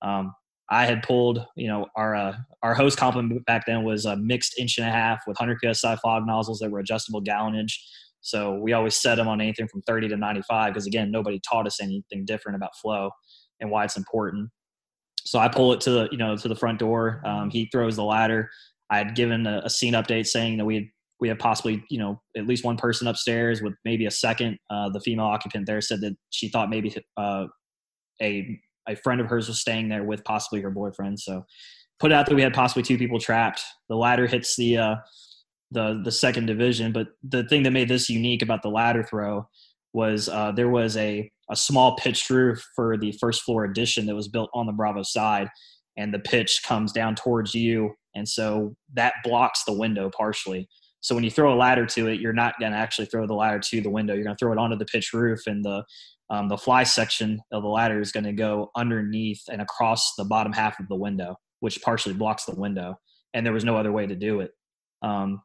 Um, 0.02 0.34
I 0.72 0.88
had 0.88 1.04
pulled, 1.04 1.46
you 1.56 1.68
know, 1.68 1.86
our 1.96 2.16
uh, 2.16 2.36
our 2.64 2.74
hose 2.74 2.96
complement 2.96 3.46
back 3.46 3.68
then 3.68 3.84
was 3.84 4.06
a 4.06 4.16
mixed 4.16 4.58
inch 4.58 4.80
and 4.80 4.88
a 4.88 4.92
half 4.92 5.22
with 5.28 5.38
100 5.40 5.76
psi 5.76 5.96
fog 5.98 6.26
nozzles 6.26 6.58
that 6.58 6.72
were 6.72 6.80
adjustable 6.80 7.22
gallonage. 7.22 7.74
So 8.25 8.56
we 8.56 8.74
always 8.74 8.98
set 8.98 9.16
them 9.16 9.27
on 9.27 9.39
anything 9.39 9.68
from 9.68 9.83
30 9.83 10.10
to 10.10 10.18
95 10.18 10.74
because 10.74 10.88
again, 10.88 11.12
nobody 11.12 11.39
taught 11.48 11.67
us 11.67 11.79
anything 11.79 12.25
different 12.25 12.55
about 12.55 12.75
flow 12.82 13.12
and 13.60 13.70
why 13.70 13.84
it's 13.84 13.98
important. 13.98 14.50
So 15.25 15.38
I 15.38 15.48
pull 15.48 15.74
it 15.74 15.82
to 15.82 15.91
the 15.91 16.10
you 16.12 16.17
know 16.17 16.36
to 16.36 16.48
the 16.48 16.55
front 16.55 16.79
door. 16.79 17.22
Um, 17.24 17.51
he 17.51 17.70
throws 17.72 17.96
the 17.96 18.03
ladder. 18.03 18.50
I 18.89 18.98
had 18.98 19.15
given 19.15 19.46
a, 19.46 19.62
a, 19.65 19.70
scene 19.70 19.94
update 19.94 20.25
saying 20.25 20.58
that 20.58 20.65
we 20.65 20.75
had 20.75 20.84
we 21.20 21.27
had 21.27 21.38
possibly 21.38 21.84
you 21.89 22.00
know 22.00 22.20
at 22.36 22.48
least 22.48 22.63
one 22.63 22.77
person 22.77 23.08
upstairs 23.08 23.62
with 23.62 23.74
maybe 23.86 24.08
a 24.08 24.12
second. 24.12 24.58
Uh, 24.72 24.89
the 24.89 25.00
female 25.00 25.25
occupant 25.25 25.67
there 25.67 25.82
said 25.82 26.01
that 26.01 26.15
she 26.32 26.50
thought 26.50 26.70
maybe 26.70 26.96
uh, 27.17 27.46
a 28.22 28.60
a 28.88 28.96
friend 28.96 29.22
of 29.22 29.27
hers 29.27 29.48
was 29.48 29.60
staying 29.60 29.89
there 29.89 30.03
with 30.03 30.24
possibly 30.24 30.62
her 30.62 30.72
boyfriend. 30.72 31.20
So 31.20 31.44
put 32.00 32.12
out 32.12 32.25
that 32.25 32.36
we 32.36 32.41
had 32.41 32.53
possibly 32.53 32.82
two 32.82 32.98
people 32.98 33.20
trapped. 33.20 33.63
The 33.89 33.96
ladder 33.96 34.25
hits 34.25 34.55
the 34.55 34.77
uh, 34.77 34.96
the 35.75 36.01
the 36.03 36.12
second 36.12 36.48
division, 36.48 36.91
but 36.91 37.10
the 37.22 37.44
thing 37.44 37.62
that 37.63 37.72
made 37.72 37.89
this 37.89 38.10
unique 38.10 38.41
about 38.41 38.63
the 38.63 38.70
ladder 38.70 39.03
throw 39.03 39.48
was 39.94 40.27
uh, 40.29 40.51
there 40.53 40.70
was 40.70 40.98
a 40.98 41.29
a 41.51 41.55
small 41.55 41.96
pitched 41.98 42.29
roof 42.29 42.65
for 42.75 42.98
the 42.98 43.12
first 43.20 43.44
floor 43.44 43.65
addition 43.65 44.08
that 44.08 44.15
was 44.15 44.27
built 44.27 44.50
on 44.53 44.65
the 44.65 44.72
Bravo 44.72 45.03
side, 45.03 45.50
and 45.98 46.13
the 46.13 46.20
pitch 46.20 46.62
comes 46.65 46.91
down 46.91 47.13
towards 47.13 47.53
you, 47.53 47.94
and 48.15 48.27
so 48.27 48.75
that 48.94 49.13
blocks 49.24 49.63
the 49.65 49.74
window 49.74 50.10
partially. 50.17 50.67
So 51.01 51.13
when 51.13 51.24
you 51.24 51.29
throw 51.29 51.53
a 51.53 51.55
ladder 51.55 51.86
to 51.86 52.08
it, 52.08 52.20
you're 52.20 52.34
not 52.34 52.55
going 52.60 52.72
to 52.72 52.77
actually 52.77 53.05
throw 53.05 53.27
the 53.27 53.36
ladder 53.36 53.60
to 53.60 53.82
the 53.82 53.91
window. 53.91 54.15
You're 54.15 54.24
going 54.24 54.36
to 54.36 54.44
throw 54.44 54.53
it 54.53 54.58
onto 54.58 54.77
the 54.77 54.86
pitch 54.86 55.13
roof, 55.13 55.41
and 55.46 55.63
the 55.63 55.84
um, 56.29 56.48
the 56.48 56.58
fly 56.58 56.84
section 56.84 57.41
of 57.51 57.62
the 57.62 57.70
ladder 57.70 58.00
is 58.00 58.12
going 58.12 58.24
to 58.24 58.34
go 58.34 58.72
underneath 58.75 59.41
and 59.51 59.62
across 59.62 60.15
the 60.17 60.25
bottom 60.25 60.53
half 60.53 60.79
of 60.79 60.88
the 60.88 60.96
window, 60.96 61.36
which 61.60 61.82
partially 61.82 62.15
blocks 62.15 62.46
the 62.46 62.55
window. 62.55 62.96
And 63.34 63.46
there 63.46 63.53
was 63.53 63.65
no 63.65 63.75
other 63.75 63.91
way 63.91 64.08
to 64.08 64.15
do 64.15 64.39
it. 64.39 64.51
Um, 65.01 65.41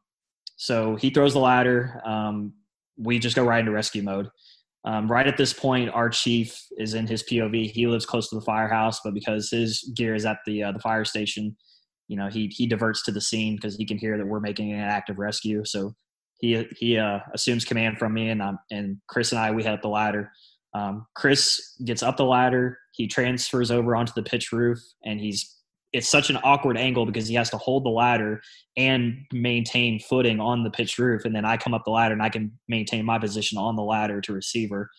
so 0.61 0.95
he 0.95 1.09
throws 1.09 1.33
the 1.33 1.39
ladder. 1.39 1.99
Um, 2.05 2.53
we 2.95 3.17
just 3.17 3.35
go 3.35 3.43
right 3.43 3.61
into 3.61 3.71
rescue 3.71 4.03
mode. 4.03 4.29
Um, 4.85 5.11
right 5.11 5.25
at 5.25 5.35
this 5.35 5.53
point, 5.53 5.89
our 5.89 6.07
chief 6.07 6.55
is 6.77 6.93
in 6.93 7.07
his 7.07 7.23
POV. 7.23 7.71
He 7.71 7.87
lives 7.87 8.05
close 8.05 8.29
to 8.29 8.35
the 8.35 8.45
firehouse, 8.45 8.99
but 9.03 9.15
because 9.15 9.49
his 9.49 9.91
gear 9.95 10.13
is 10.13 10.23
at 10.23 10.37
the 10.45 10.61
uh, 10.61 10.71
the 10.71 10.79
fire 10.79 11.03
station, 11.03 11.57
you 12.07 12.15
know, 12.15 12.27
he 12.27 12.45
he 12.55 12.67
diverts 12.67 13.01
to 13.05 13.11
the 13.11 13.19
scene 13.19 13.55
because 13.55 13.75
he 13.75 13.87
can 13.87 13.97
hear 13.97 14.19
that 14.19 14.27
we're 14.27 14.39
making 14.39 14.71
an 14.71 14.81
active 14.81 15.17
rescue. 15.17 15.65
So 15.65 15.95
he 16.41 16.67
he 16.77 16.95
uh, 16.95 17.21
assumes 17.33 17.65
command 17.65 17.97
from 17.97 18.13
me, 18.13 18.29
and 18.29 18.39
um, 18.39 18.59
and 18.69 18.97
Chris 19.07 19.31
and 19.31 19.41
I 19.41 19.49
we 19.49 19.63
head 19.63 19.73
up 19.73 19.81
the 19.81 19.87
ladder. 19.87 20.31
Um, 20.75 21.07
Chris 21.15 21.59
gets 21.85 22.03
up 22.03 22.17
the 22.17 22.25
ladder. 22.25 22.77
He 22.91 23.07
transfers 23.07 23.71
over 23.71 23.95
onto 23.95 24.13
the 24.15 24.21
pitch 24.21 24.51
roof, 24.51 24.77
and 25.03 25.19
he's 25.19 25.55
it's 25.93 26.09
such 26.09 26.29
an 26.29 26.37
awkward 26.43 26.77
angle 26.77 27.05
because 27.05 27.27
he 27.27 27.35
has 27.35 27.49
to 27.49 27.57
hold 27.57 27.83
the 27.83 27.89
ladder 27.89 28.41
and 28.77 29.25
maintain 29.33 29.99
footing 29.99 30.39
on 30.39 30.63
the 30.63 30.71
pitched 30.71 30.97
roof, 30.97 31.25
and 31.25 31.35
then 31.35 31.45
I 31.45 31.57
come 31.57 31.73
up 31.73 31.83
the 31.85 31.91
ladder 31.91 32.13
and 32.13 32.23
I 32.23 32.29
can 32.29 32.57
maintain 32.67 33.05
my 33.05 33.19
position 33.19 33.57
on 33.57 33.75
the 33.75 33.83
ladder 33.83 34.21
to 34.21 34.33
receiver. 34.33 34.89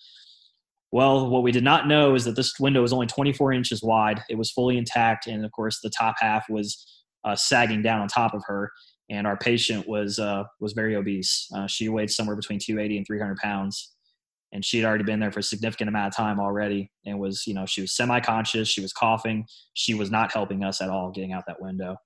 Well, 0.90 1.30
what 1.30 1.42
we 1.42 1.52
did 1.52 1.64
not 1.64 1.88
know 1.88 2.14
is 2.14 2.24
that 2.26 2.36
this 2.36 2.60
window 2.60 2.82
was 2.82 2.92
only 2.92 3.06
24 3.06 3.52
inches 3.54 3.82
wide. 3.82 4.22
It 4.28 4.36
was 4.36 4.50
fully 4.50 4.76
intact, 4.76 5.26
and 5.26 5.44
of 5.44 5.52
course, 5.52 5.80
the 5.80 5.90
top 5.90 6.16
half 6.20 6.44
was 6.50 6.86
uh, 7.24 7.34
sagging 7.34 7.82
down 7.82 8.02
on 8.02 8.08
top 8.08 8.34
of 8.34 8.42
her. 8.46 8.70
And 9.10 9.26
our 9.26 9.36
patient 9.36 9.86
was 9.88 10.18
uh, 10.18 10.44
was 10.60 10.72
very 10.72 10.96
obese. 10.96 11.48
Uh, 11.54 11.66
she 11.66 11.88
weighed 11.88 12.10
somewhere 12.10 12.36
between 12.36 12.58
280 12.58 12.98
and 12.98 13.06
300 13.06 13.36
pounds, 13.38 13.91
and 14.52 14.64
she 14.64 14.78
had 14.78 14.86
already 14.86 15.04
been 15.04 15.18
there 15.18 15.32
for 15.32 15.40
a 15.40 15.42
significant 15.42 15.88
amount 15.88 16.08
of 16.08 16.16
time 16.16 16.38
already. 16.38 16.90
And 17.06 17.18
was, 17.18 17.46
you 17.46 17.54
know, 17.54 17.66
she 17.66 17.80
was 17.80 17.92
semi-conscious. 17.92 18.68
She 18.68 18.80
was 18.80 18.92
coughing. 18.92 19.46
She 19.74 19.94
was 19.94 20.10
not 20.10 20.32
helping 20.32 20.62
us 20.62 20.80
at 20.80 20.90
all 20.90 21.10
getting 21.10 21.32
out 21.32 21.44
that 21.46 21.60
window. 21.60 21.96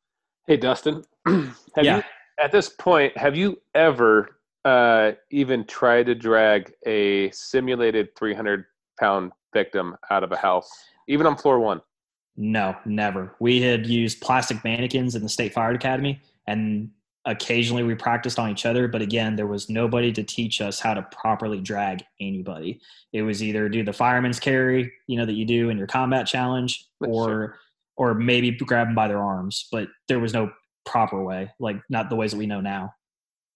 Hey, 0.47 0.57
Dustin. 0.57 1.03
yeah. 1.29 1.97
You, 1.97 2.03
at 2.39 2.53
this 2.53 2.69
point, 2.69 3.17
have 3.19 3.37
you 3.37 3.61
ever 3.75 4.39
uh, 4.65 5.13
even 5.31 5.67
tried 5.67 6.07
to 6.07 6.15
drag 6.15 6.73
a 6.87 7.31
simulated 7.33 8.15
300 8.17 8.65
pound 9.01 9.33
victim 9.53 9.97
out 10.11 10.23
of 10.23 10.31
a 10.31 10.37
house, 10.37 10.71
even 11.09 11.27
on 11.27 11.37
floor 11.37 11.59
one? 11.59 11.81
No, 12.37 12.77
never. 12.85 13.35
We 13.41 13.63
had 13.63 13.87
used 13.87 14.21
plastic 14.21 14.63
mannequins 14.63 15.15
in 15.15 15.23
the 15.23 15.29
State 15.29 15.53
Fire 15.53 15.73
Academy, 15.73 16.21
and 16.47 16.91
occasionally 17.27 17.83
we 17.83 17.95
practiced 17.95 18.39
on 18.39 18.51
each 18.51 18.65
other. 18.65 18.89
But 18.89 19.03
again, 19.03 19.37
there 19.37 19.47
was 19.47 19.69
nobody 19.69 20.13
to 20.13 20.23
teach 20.23 20.61
us 20.61 20.81
how 20.81 20.95
to 20.95 21.03
properly 21.03 21.61
drag 21.61 22.03
anybody. 22.21 22.81
It 23.13 23.23
was 23.23 23.43
either 23.43 23.69
do 23.69 23.85
the 23.85 23.93
fireman's 23.93 24.41
carry, 24.41 24.93
you 25.07 25.19
know, 25.19 25.27
that 25.27 25.35
you 25.35 25.45
do 25.45 25.71
in 25.71 25.79
your 25.79 25.87
combat 25.87 26.27
challenge, 26.27 26.87
or 27.01 27.27
sure. 27.27 27.59
or 27.97 28.15
maybe 28.15 28.51
grab 28.53 28.89
them 28.89 28.95
by 28.95 29.09
their 29.09 29.23
arms. 29.23 29.69
But 29.71 29.89
there 30.09 30.21
was 30.21 30.33
no 30.33 30.51
proper 30.85 31.23
way, 31.23 31.51
like 31.59 31.77
not 31.91 32.09
the 32.09 32.17
ways 32.17 32.31
that 32.31 32.39
we 32.39 32.47
know 32.47 32.61
now. 32.61 32.95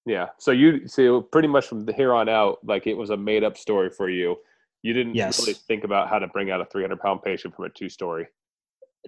Yeah. 0.04 0.28
So 0.38 0.50
you 0.50 0.86
so 0.86 1.22
pretty 1.22 1.48
much 1.48 1.66
from 1.66 1.86
here 1.88 2.12
on 2.12 2.28
out, 2.28 2.58
like 2.64 2.86
it 2.86 2.94
was 2.94 3.10
a 3.10 3.16
made 3.16 3.44
up 3.44 3.56
story 3.56 3.90
for 3.90 4.10
you 4.10 4.36
you 4.82 4.92
didn't 4.92 5.14
yes. 5.14 5.38
really 5.40 5.54
think 5.54 5.84
about 5.84 6.08
how 6.08 6.18
to 6.18 6.26
bring 6.28 6.50
out 6.50 6.60
a 6.60 6.64
300 6.64 6.98
pound 7.00 7.22
patient 7.22 7.54
from 7.54 7.66
a 7.66 7.68
two 7.68 7.88
story. 7.88 8.26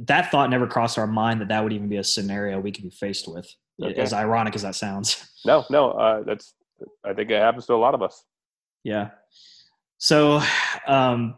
That 0.00 0.30
thought 0.30 0.50
never 0.50 0.66
crossed 0.66 0.98
our 0.98 1.06
mind 1.06 1.40
that 1.40 1.48
that 1.48 1.62
would 1.62 1.72
even 1.72 1.88
be 1.88 1.96
a 1.96 2.04
scenario 2.04 2.60
we 2.60 2.72
could 2.72 2.84
be 2.84 2.90
faced 2.90 3.28
with. 3.28 3.54
As 3.96 4.12
ironic 4.12 4.54
as 4.54 4.62
that 4.62 4.74
sounds. 4.74 5.28
No, 5.44 5.64
no, 5.70 5.90
uh, 5.90 6.22
that's. 6.22 6.54
I 7.04 7.14
think 7.14 7.32
it 7.32 7.40
happens 7.40 7.66
to 7.66 7.72
a 7.72 7.74
lot 7.74 7.94
of 7.94 8.02
us. 8.02 8.22
Yeah. 8.84 9.10
So, 9.98 10.40
um, 10.86 11.34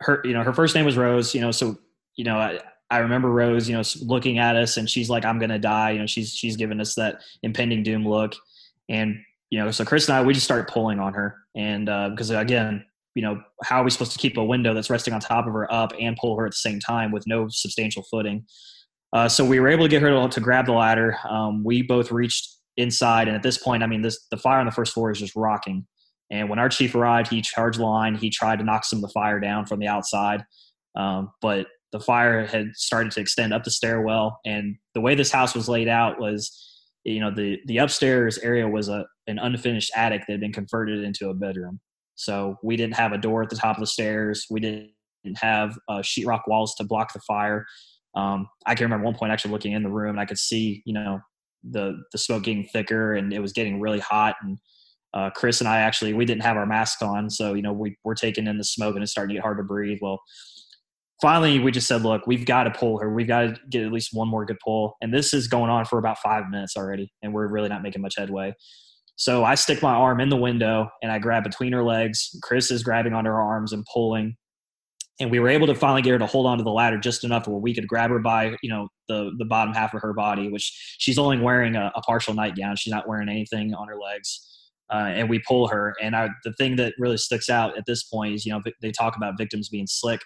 her, 0.00 0.20
you 0.24 0.32
know, 0.32 0.42
her 0.42 0.52
first 0.52 0.74
name 0.74 0.84
was 0.84 0.96
Rose. 0.96 1.32
You 1.32 1.42
know, 1.42 1.52
so 1.52 1.78
you 2.16 2.24
know, 2.24 2.36
I, 2.36 2.58
I 2.90 2.98
remember 2.98 3.30
Rose, 3.30 3.68
you 3.68 3.76
know, 3.76 3.84
looking 4.02 4.40
at 4.40 4.56
us 4.56 4.78
and 4.78 4.90
she's 4.90 5.08
like, 5.08 5.24
"I'm 5.24 5.38
gonna 5.38 5.60
die." 5.60 5.92
You 5.92 6.00
know, 6.00 6.06
she's 6.06 6.32
she's 6.32 6.56
giving 6.56 6.80
us 6.80 6.96
that 6.96 7.20
impending 7.44 7.84
doom 7.84 8.04
look, 8.04 8.34
and 8.88 9.16
you 9.50 9.58
know, 9.58 9.70
so 9.70 9.84
Chris 9.84 10.08
and 10.08 10.16
I, 10.16 10.22
we 10.22 10.34
just 10.34 10.44
started 10.44 10.66
pulling 10.66 10.98
on 10.98 11.14
her. 11.14 11.36
And 11.54 11.88
uh, 11.88 12.10
because 12.10 12.30
again, 12.30 12.84
you 13.14 13.22
know, 13.22 13.40
how 13.62 13.80
are 13.80 13.84
we 13.84 13.90
supposed 13.90 14.12
to 14.12 14.18
keep 14.18 14.36
a 14.36 14.44
window 14.44 14.74
that's 14.74 14.90
resting 14.90 15.14
on 15.14 15.20
top 15.20 15.46
of 15.46 15.52
her 15.52 15.72
up 15.72 15.92
and 15.98 16.16
pull 16.16 16.36
her 16.38 16.46
at 16.46 16.52
the 16.52 16.56
same 16.56 16.80
time 16.80 17.12
with 17.12 17.26
no 17.26 17.48
substantial 17.48 18.02
footing? 18.10 18.44
Uh, 19.16 19.26
so 19.26 19.42
we 19.42 19.58
were 19.58 19.68
able 19.68 19.82
to 19.82 19.88
get 19.88 20.02
her 20.02 20.10
to, 20.10 20.28
to 20.28 20.40
grab 20.40 20.66
the 20.66 20.72
ladder. 20.72 21.16
Um, 21.26 21.64
we 21.64 21.80
both 21.80 22.12
reached 22.12 22.54
inside, 22.76 23.28
and 23.28 23.34
at 23.34 23.42
this 23.42 23.56
point, 23.56 23.82
I 23.82 23.86
mean, 23.86 24.02
this 24.02 24.26
the 24.30 24.36
fire 24.36 24.60
on 24.60 24.66
the 24.66 24.72
first 24.72 24.92
floor 24.92 25.10
is 25.10 25.18
just 25.18 25.34
rocking. 25.34 25.86
And 26.30 26.50
when 26.50 26.58
our 26.58 26.68
chief 26.68 26.94
arrived, 26.94 27.30
he 27.30 27.40
charged 27.40 27.78
the 27.78 27.84
line. 27.84 28.14
He 28.14 28.28
tried 28.28 28.58
to 28.58 28.64
knock 28.66 28.84
some 28.84 28.98
of 28.98 29.02
the 29.04 29.12
fire 29.14 29.40
down 29.40 29.64
from 29.64 29.80
the 29.80 29.86
outside, 29.86 30.44
um, 30.96 31.30
but 31.40 31.66
the 31.92 32.00
fire 32.00 32.44
had 32.44 32.72
started 32.74 33.10
to 33.12 33.20
extend 33.20 33.54
up 33.54 33.64
the 33.64 33.70
stairwell. 33.70 34.38
And 34.44 34.76
the 34.92 35.00
way 35.00 35.14
this 35.14 35.32
house 35.32 35.54
was 35.54 35.66
laid 35.66 35.88
out 35.88 36.20
was, 36.20 36.52
you 37.04 37.20
know, 37.20 37.30
the 37.30 37.56
the 37.68 37.78
upstairs 37.78 38.36
area 38.36 38.68
was 38.68 38.90
a 38.90 39.06
an 39.28 39.38
unfinished 39.38 39.92
attic 39.96 40.26
that 40.26 40.32
had 40.32 40.40
been 40.40 40.52
converted 40.52 41.02
into 41.02 41.30
a 41.30 41.34
bedroom. 41.34 41.80
So 42.16 42.56
we 42.62 42.76
didn't 42.76 42.96
have 42.96 43.12
a 43.12 43.18
door 43.18 43.42
at 43.42 43.48
the 43.48 43.56
top 43.56 43.78
of 43.78 43.80
the 43.80 43.86
stairs. 43.86 44.44
We 44.50 44.60
didn't 44.60 44.90
have 45.36 45.78
uh, 45.88 46.00
sheetrock 46.00 46.42
walls 46.46 46.74
to 46.74 46.84
block 46.84 47.14
the 47.14 47.20
fire. 47.20 47.64
Um, 48.16 48.48
I 48.66 48.74
can 48.74 48.84
remember 48.84 49.04
one 49.04 49.14
point 49.14 49.30
actually 49.30 49.52
looking 49.52 49.72
in 49.72 49.82
the 49.82 49.90
room 49.90 50.10
and 50.10 50.20
I 50.20 50.24
could 50.24 50.38
see, 50.38 50.82
you 50.84 50.94
know, 50.94 51.20
the 51.62 52.02
the 52.12 52.18
smoke 52.18 52.44
getting 52.44 52.64
thicker 52.64 53.14
and 53.14 53.32
it 53.32 53.40
was 53.40 53.52
getting 53.52 53.80
really 53.80 54.00
hot. 54.00 54.36
And 54.42 54.58
uh, 55.14 55.30
Chris 55.30 55.60
and 55.60 55.68
I 55.68 55.78
actually 55.78 56.14
we 56.14 56.24
didn't 56.24 56.42
have 56.42 56.56
our 56.56 56.66
masks 56.66 57.02
on, 57.02 57.30
so 57.30 57.54
you 57.54 57.62
know 57.62 57.72
we 57.72 57.96
we're 58.04 58.14
taking 58.14 58.46
in 58.46 58.58
the 58.58 58.64
smoke 58.64 58.94
and 58.94 59.02
it's 59.02 59.12
starting 59.12 59.30
to 59.30 59.34
get 59.34 59.42
hard 59.42 59.58
to 59.58 59.64
breathe. 59.64 59.98
Well, 60.00 60.20
finally 61.20 61.58
we 61.58 61.70
just 61.72 61.86
said, 61.86 62.02
look, 62.02 62.26
we've 62.26 62.46
got 62.46 62.64
to 62.64 62.70
pull 62.70 62.98
her. 62.98 63.12
We've 63.12 63.26
got 63.26 63.40
to 63.42 63.56
get 63.70 63.84
at 63.84 63.92
least 63.92 64.10
one 64.12 64.28
more 64.28 64.44
good 64.44 64.58
pull. 64.64 64.96
And 65.00 65.12
this 65.12 65.34
is 65.34 65.48
going 65.48 65.70
on 65.70 65.84
for 65.84 65.98
about 65.98 66.18
five 66.18 66.48
minutes 66.50 66.76
already, 66.76 67.12
and 67.22 67.32
we're 67.32 67.48
really 67.48 67.68
not 67.68 67.82
making 67.82 68.02
much 68.02 68.14
headway. 68.16 68.54
So 69.16 69.44
I 69.44 69.54
stick 69.54 69.82
my 69.82 69.94
arm 69.94 70.20
in 70.20 70.28
the 70.28 70.36
window 70.36 70.88
and 71.02 71.10
I 71.10 71.18
grab 71.18 71.42
between 71.42 71.72
her 71.72 71.82
legs. 71.82 72.38
Chris 72.42 72.70
is 72.70 72.82
grabbing 72.82 73.14
onto 73.14 73.30
her 73.30 73.40
arms 73.40 73.72
and 73.72 73.84
pulling. 73.92 74.36
And 75.18 75.30
we 75.30 75.40
were 75.40 75.48
able 75.48 75.66
to 75.66 75.74
finally 75.74 76.02
get 76.02 76.10
her 76.10 76.18
to 76.18 76.26
hold 76.26 76.46
onto 76.46 76.62
the 76.62 76.70
ladder 76.70 76.98
just 76.98 77.24
enough 77.24 77.48
where 77.48 77.58
we 77.58 77.74
could 77.74 77.88
grab 77.88 78.10
her 78.10 78.18
by, 78.18 78.54
you 78.62 78.68
know, 78.68 78.88
the 79.08 79.32
the 79.38 79.46
bottom 79.46 79.72
half 79.72 79.94
of 79.94 80.02
her 80.02 80.12
body, 80.12 80.48
which 80.48 80.96
she's 80.98 81.18
only 81.18 81.38
wearing 81.38 81.74
a, 81.74 81.90
a 81.94 82.02
partial 82.02 82.34
nightgown. 82.34 82.76
She's 82.76 82.92
not 82.92 83.08
wearing 83.08 83.28
anything 83.28 83.74
on 83.74 83.88
her 83.88 83.96
legs. 83.96 84.42
Uh, 84.92 85.10
and 85.14 85.28
we 85.28 85.40
pull 85.40 85.66
her. 85.66 85.94
And 86.00 86.14
I, 86.14 86.28
the 86.44 86.52
thing 86.52 86.76
that 86.76 86.94
really 86.98 87.16
sticks 87.16 87.50
out 87.50 87.76
at 87.76 87.86
this 87.86 88.04
point 88.04 88.34
is, 88.34 88.46
you 88.46 88.52
know, 88.52 88.62
they 88.80 88.92
talk 88.92 89.16
about 89.16 89.36
victims 89.36 89.68
being 89.68 89.86
slick. 89.86 90.20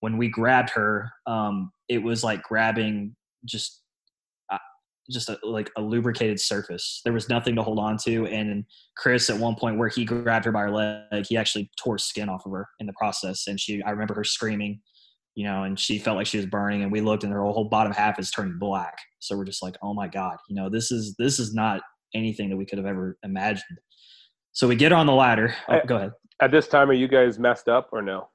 When 0.00 0.16
we 0.16 0.28
grabbed 0.28 0.70
her, 0.70 1.12
um, 1.26 1.70
it 1.88 2.02
was 2.02 2.24
like 2.24 2.42
grabbing 2.42 3.14
just 3.44 3.79
just 5.10 5.28
a, 5.28 5.38
like 5.42 5.70
a 5.76 5.80
lubricated 5.82 6.40
surface. 6.40 7.00
There 7.04 7.12
was 7.12 7.28
nothing 7.28 7.56
to 7.56 7.62
hold 7.62 7.78
on 7.78 7.96
to. 8.04 8.26
And 8.26 8.64
Chris, 8.96 9.30
at 9.30 9.38
one 9.38 9.56
point 9.56 9.78
where 9.78 9.88
he 9.88 10.04
grabbed 10.04 10.44
her 10.44 10.52
by 10.52 10.62
her 10.62 10.70
leg, 10.70 11.26
he 11.28 11.36
actually 11.36 11.70
tore 11.78 11.98
skin 11.98 12.28
off 12.28 12.46
of 12.46 12.52
her 12.52 12.68
in 12.78 12.86
the 12.86 12.92
process. 12.94 13.46
And 13.46 13.58
she, 13.58 13.82
I 13.82 13.90
remember 13.90 14.14
her 14.14 14.24
screaming, 14.24 14.80
you 15.34 15.44
know, 15.44 15.64
and 15.64 15.78
she 15.78 15.98
felt 15.98 16.16
like 16.16 16.26
she 16.26 16.36
was 16.36 16.46
burning. 16.46 16.82
And 16.82 16.92
we 16.92 17.00
looked, 17.00 17.24
and 17.24 17.32
her 17.32 17.42
whole 17.42 17.68
bottom 17.68 17.92
half 17.92 18.18
is 18.18 18.30
turning 18.30 18.58
black. 18.58 18.96
So 19.18 19.36
we're 19.36 19.44
just 19.44 19.62
like, 19.62 19.76
oh 19.82 19.94
my 19.94 20.08
god, 20.08 20.36
you 20.48 20.56
know, 20.56 20.68
this 20.68 20.90
is 20.90 21.14
this 21.18 21.38
is 21.38 21.54
not 21.54 21.80
anything 22.14 22.50
that 22.50 22.56
we 22.56 22.66
could 22.66 22.78
have 22.78 22.86
ever 22.86 23.18
imagined. 23.22 23.78
So 24.52 24.66
we 24.66 24.76
get 24.76 24.92
her 24.92 24.98
on 24.98 25.06
the 25.06 25.12
ladder. 25.12 25.54
Oh, 25.68 25.74
at, 25.74 25.86
go 25.86 25.96
ahead. 25.96 26.12
At 26.40 26.50
this 26.50 26.66
time, 26.68 26.90
are 26.90 26.94
you 26.94 27.08
guys 27.08 27.38
messed 27.38 27.68
up 27.68 27.90
or 27.92 28.02
no? 28.02 28.28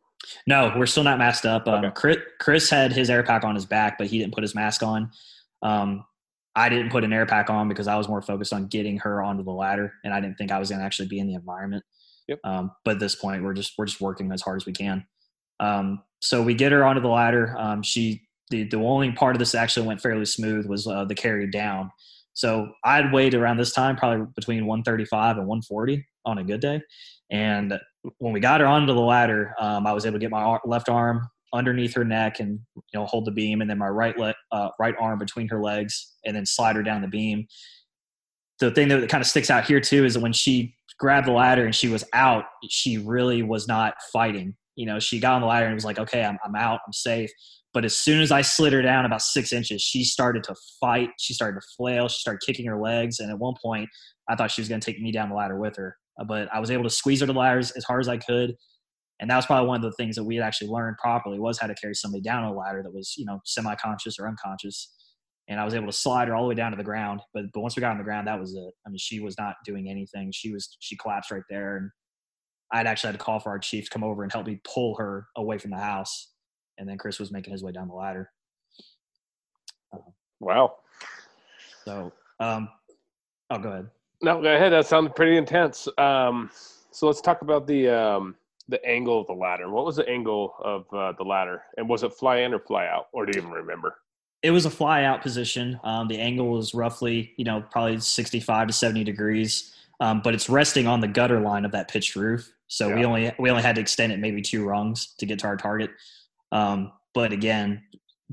No, 0.47 0.73
we're 0.75 0.85
still 0.85 1.03
not 1.03 1.19
masked 1.19 1.45
up. 1.45 1.67
Um, 1.67 1.85
okay. 1.85 1.93
Chris, 1.93 2.17
Chris 2.39 2.69
had 2.69 2.91
his 2.91 3.09
air 3.09 3.23
pack 3.23 3.43
on 3.43 3.53
his 3.55 3.65
back, 3.65 3.97
but 3.97 4.07
he 4.07 4.17
didn't 4.17 4.33
put 4.33 4.43
his 4.43 4.55
mask 4.55 4.81
on. 4.81 5.11
Um, 5.61 6.05
I 6.55 6.69
didn't 6.69 6.89
put 6.89 7.03
an 7.03 7.11
air 7.11 7.25
pack 7.25 7.49
on 7.49 7.67
because 7.67 7.87
I 7.87 7.95
was 7.95 8.07
more 8.07 8.21
focused 8.21 8.53
on 8.53 8.67
getting 8.67 8.97
her 8.99 9.21
onto 9.21 9.43
the 9.43 9.51
ladder, 9.51 9.93
and 10.03 10.13
I 10.13 10.21
didn't 10.21 10.37
think 10.37 10.51
I 10.51 10.59
was 10.59 10.69
going 10.69 10.79
to 10.79 10.85
actually 10.85 11.07
be 11.07 11.19
in 11.19 11.27
the 11.27 11.33
environment. 11.33 11.83
Yep. 12.27 12.39
Um, 12.43 12.71
but 12.83 12.95
at 12.95 12.99
this 12.99 13.15
point, 13.15 13.43
we're 13.43 13.53
just 13.53 13.73
we're 13.77 13.85
just 13.85 14.01
working 14.01 14.31
as 14.31 14.41
hard 14.41 14.61
as 14.61 14.65
we 14.65 14.73
can. 14.73 15.05
Um, 15.59 16.01
so 16.19 16.41
we 16.41 16.53
get 16.53 16.71
her 16.71 16.85
onto 16.85 17.01
the 17.01 17.07
ladder. 17.07 17.55
Um, 17.57 17.83
she 17.83 18.21
the 18.49 18.63
the 18.63 18.77
only 18.77 19.11
part 19.11 19.35
of 19.35 19.39
this 19.39 19.53
actually 19.53 19.87
went 19.87 20.01
fairly 20.01 20.25
smooth 20.25 20.65
was 20.65 20.87
uh, 20.87 21.05
the 21.05 21.15
carry 21.15 21.49
down. 21.49 21.91
So 22.33 22.69
I'd 22.83 23.13
weighed 23.13 23.33
around 23.33 23.57
this 23.57 23.71
time 23.71 23.95
probably 23.95 24.27
between 24.35 24.65
135 24.65 25.37
and 25.37 25.47
140 25.47 26.05
on 26.25 26.37
a 26.37 26.43
good 26.43 26.59
day. 26.59 26.81
And 27.31 27.79
when 28.17 28.33
we 28.33 28.39
got 28.39 28.59
her 28.59 28.67
onto 28.67 28.93
the 28.93 28.99
ladder, 28.99 29.53
um, 29.59 29.87
I 29.87 29.93
was 29.93 30.05
able 30.05 30.15
to 30.15 30.19
get 30.19 30.31
my 30.31 30.59
left 30.65 30.89
arm 30.89 31.29
underneath 31.55 31.93
her 31.95 32.03
neck 32.03 32.39
and 32.39 32.59
you 32.75 32.99
know 32.99 33.05
hold 33.05 33.25
the 33.25 33.31
beam, 33.31 33.61
and 33.61 33.69
then 33.69 33.77
my 33.77 33.87
right 33.87 34.17
le- 34.17 34.35
uh, 34.51 34.69
right 34.79 34.95
arm 34.99 35.19
between 35.19 35.47
her 35.47 35.61
legs, 35.61 36.13
and 36.25 36.35
then 36.35 36.45
slide 36.45 36.75
her 36.75 36.83
down 36.83 37.01
the 37.01 37.07
beam. 37.07 37.47
The 38.59 38.71
thing 38.71 38.87
that 38.89 39.09
kind 39.09 39.21
of 39.21 39.27
sticks 39.27 39.49
out 39.49 39.65
here 39.65 39.79
too 39.79 40.05
is 40.05 40.13
that 40.13 40.21
when 40.21 40.33
she 40.33 40.75
grabbed 40.99 41.27
the 41.27 41.31
ladder 41.31 41.65
and 41.65 41.75
she 41.75 41.87
was 41.87 42.03
out, 42.13 42.45
she 42.69 42.97
really 42.97 43.43
was 43.43 43.67
not 43.67 43.95
fighting. 44.13 44.55
You 44.75 44.85
know, 44.85 44.99
she 44.99 45.19
got 45.19 45.33
on 45.33 45.41
the 45.41 45.47
ladder 45.47 45.65
and 45.65 45.75
was 45.75 45.85
like, 45.85 45.99
"Okay, 45.99 46.23
I'm 46.23 46.37
I'm 46.45 46.55
out, 46.55 46.79
I'm 46.85 46.93
safe." 46.93 47.31
But 47.73 47.83
as 47.83 47.97
soon 47.97 48.21
as 48.21 48.31
I 48.31 48.41
slid 48.41 48.71
her 48.71 48.81
down 48.81 49.05
about 49.05 49.21
six 49.21 49.51
inches, 49.51 49.81
she 49.81 50.03
started 50.05 50.43
to 50.45 50.55
fight. 50.79 51.09
She 51.19 51.33
started 51.33 51.59
to 51.59 51.67
flail. 51.75 52.07
She 52.07 52.19
started 52.19 52.39
kicking 52.45 52.65
her 52.67 52.79
legs, 52.79 53.19
and 53.19 53.31
at 53.31 53.39
one 53.39 53.55
point, 53.61 53.89
I 54.29 54.35
thought 54.35 54.51
she 54.51 54.61
was 54.61 54.69
going 54.69 54.81
to 54.81 54.85
take 54.85 55.01
me 55.01 55.11
down 55.11 55.29
the 55.29 55.35
ladder 55.35 55.59
with 55.59 55.75
her. 55.77 55.97
But 56.27 56.47
I 56.53 56.59
was 56.59 56.71
able 56.71 56.83
to 56.83 56.89
squeeze 56.89 57.19
her 57.19 57.27
to 57.27 57.33
the 57.33 57.39
ladder 57.39 57.59
as 57.59 57.83
hard 57.85 58.01
as 58.01 58.07
I 58.07 58.17
could 58.17 58.55
and 59.19 59.29
that 59.29 59.35
was 59.37 59.45
probably 59.45 59.67
one 59.67 59.77
of 59.77 59.83
the 59.83 59.95
things 59.95 60.15
that 60.15 60.23
we 60.23 60.35
had 60.35 60.45
actually 60.45 60.67
learned 60.69 60.97
properly 60.97 61.39
was 61.39 61.57
how 61.59 61.67
to 61.67 61.75
carry 61.75 61.93
somebody 61.95 62.21
down 62.21 62.43
a 62.43 62.53
ladder 62.53 62.83
that 62.83 62.93
was 62.93 63.15
you 63.17 63.25
know 63.25 63.39
semi-conscious 63.45 64.19
or 64.19 64.27
unconscious. 64.27 64.91
And 65.47 65.59
i 65.59 65.63
was 65.63 65.75
able 65.75 65.85
to 65.85 65.93
slide 65.93 66.27
her 66.27 66.35
all 66.35 66.43
the 66.43 66.49
way 66.49 66.55
down 66.55 66.71
to 66.71 66.77
the 66.77 66.83
ground. 66.83 67.21
But 67.33 67.45
but 67.53 67.61
once 67.61 67.75
we 67.75 67.81
got 67.81 67.91
on 67.91 67.97
the 67.97 68.03
ground 68.03 68.27
that 68.27 68.39
was 68.39 68.55
it. 68.55 68.73
I 68.85 68.89
mean 68.89 68.97
she 68.97 69.19
was 69.19 69.37
not 69.37 69.55
doing 69.65 69.89
anything. 69.89 70.31
She 70.33 70.51
was 70.51 70.75
she 70.79 70.97
collapsed 70.97 71.31
right 71.31 71.43
there. 71.49 71.77
And 71.77 71.89
i'd 72.73 72.87
actually 72.87 73.09
had 73.09 73.19
to 73.19 73.23
call 73.23 73.39
for 73.39 73.49
our 73.49 73.59
chief 73.59 73.85
to 73.85 73.89
come 73.91 74.03
over 74.03 74.23
and 74.23 74.31
help 74.31 74.47
me 74.47 74.59
pull 74.63 74.95
her 74.97 75.27
away 75.37 75.57
from 75.57 75.71
the 75.71 75.77
house. 75.77 76.31
And 76.77 76.89
then 76.89 76.97
chris 76.97 77.19
was 77.19 77.31
making 77.31 77.53
his 77.53 77.63
way 77.63 77.71
down 77.71 77.87
the 77.87 77.93
ladder. 77.93 78.29
Wow. 80.41 80.75
So 81.85 82.11
um 82.41 82.67
oh 83.49 83.59
go 83.59 83.69
ahead. 83.69 83.89
No 84.21 84.41
go 84.41 84.53
ahead. 84.53 84.73
That 84.73 84.87
sounds 84.87 85.11
pretty 85.15 85.37
intense. 85.37 85.87
Um 85.97 86.49
so 86.91 87.07
let's 87.07 87.21
talk 87.21 87.43
about 87.43 87.65
the 87.67 87.87
um 87.89 88.35
the 88.67 88.83
angle 88.85 89.21
of 89.21 89.27
the 89.27 89.33
ladder. 89.33 89.69
What 89.69 89.85
was 89.85 89.97
the 89.97 90.07
angle 90.09 90.55
of 90.63 90.85
uh, 90.93 91.13
the 91.17 91.23
ladder, 91.23 91.63
and 91.77 91.87
was 91.87 92.03
it 92.03 92.13
fly 92.13 92.37
in 92.37 92.53
or 92.53 92.59
fly 92.59 92.87
out, 92.87 93.07
or 93.13 93.25
do 93.25 93.31
you 93.35 93.41
even 93.41 93.53
remember? 93.53 93.95
it 94.45 94.51
was 94.51 94.67
a 94.67 94.69
fly 94.69 95.05
out 95.05 95.23
position. 95.23 95.79
Um, 95.83 96.07
the 96.07 96.19
angle 96.19 96.49
was 96.49 96.75
roughly, 96.75 97.33
you 97.35 97.43
know, 97.43 97.63
probably 97.71 97.99
65 97.99 98.67
to 98.67 98.73
70 98.73 99.03
degrees, 99.03 99.73
um, 99.99 100.21
but 100.23 100.35
it's 100.35 100.47
resting 100.47 100.85
on 100.85 100.99
the 100.99 101.07
gutter 101.07 101.39
line 101.39 101.65
of 101.65 101.71
that 101.71 101.87
pitched 101.87 102.15
roof. 102.15 102.53
So 102.67 102.89
yeah. 102.89 102.95
we 102.95 103.05
only 103.05 103.31
we 103.39 103.49
only 103.49 103.63
had 103.63 103.73
to 103.75 103.81
extend 103.81 104.13
it 104.13 104.19
maybe 104.19 104.43
two 104.43 104.63
rungs 104.63 105.15
to 105.17 105.25
get 105.25 105.39
to 105.39 105.47
our 105.47 105.57
target. 105.57 105.89
Um, 106.51 106.91
but 107.15 107.31
again, 107.31 107.81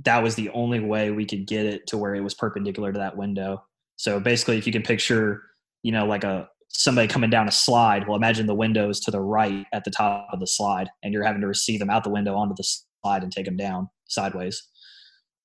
that 0.05 0.23
was 0.23 0.35
the 0.35 0.51
only 0.51 0.81
way 0.81 1.11
we 1.11 1.25
could 1.25 1.47
get 1.47 1.65
it 1.65 1.87
to 1.87 1.97
where 1.97 2.15
it 2.15 2.21
was 2.21 2.35
perpendicular 2.35 2.93
to 2.93 2.99
that 2.99 3.17
window. 3.17 3.65
So 3.97 4.21
basically, 4.21 4.59
if 4.59 4.67
you 4.67 4.73
can 4.73 4.83
picture, 4.83 5.43
you 5.83 5.93
know, 5.93 6.05
like 6.05 6.25
a 6.25 6.51
somebody 6.73 7.07
coming 7.07 7.31
down 7.31 7.49
a 7.49 7.53
slide, 7.53 8.07
well, 8.07 8.17
imagine 8.17 8.47
the 8.47 8.55
windows 8.55 8.99
to 9.01 9.11
the 9.11 9.21
right 9.21 9.67
at 9.73 9.85
the 9.85 9.91
top 9.91 10.29
of 10.33 10.41
the 10.41 10.47
slide, 10.47 10.89
and 11.03 11.13
you're 11.13 11.25
having 11.25 11.41
to 11.43 11.47
receive 11.47 11.79
them 11.79 11.91
out 11.91 12.05
the 12.05 12.11
window 12.11 12.35
onto 12.35 12.55
the 12.55 12.65
slide 13.03 13.23
and 13.23 13.31
take 13.31 13.45
them 13.45 13.57
down 13.57 13.89
sideways. 14.09 14.69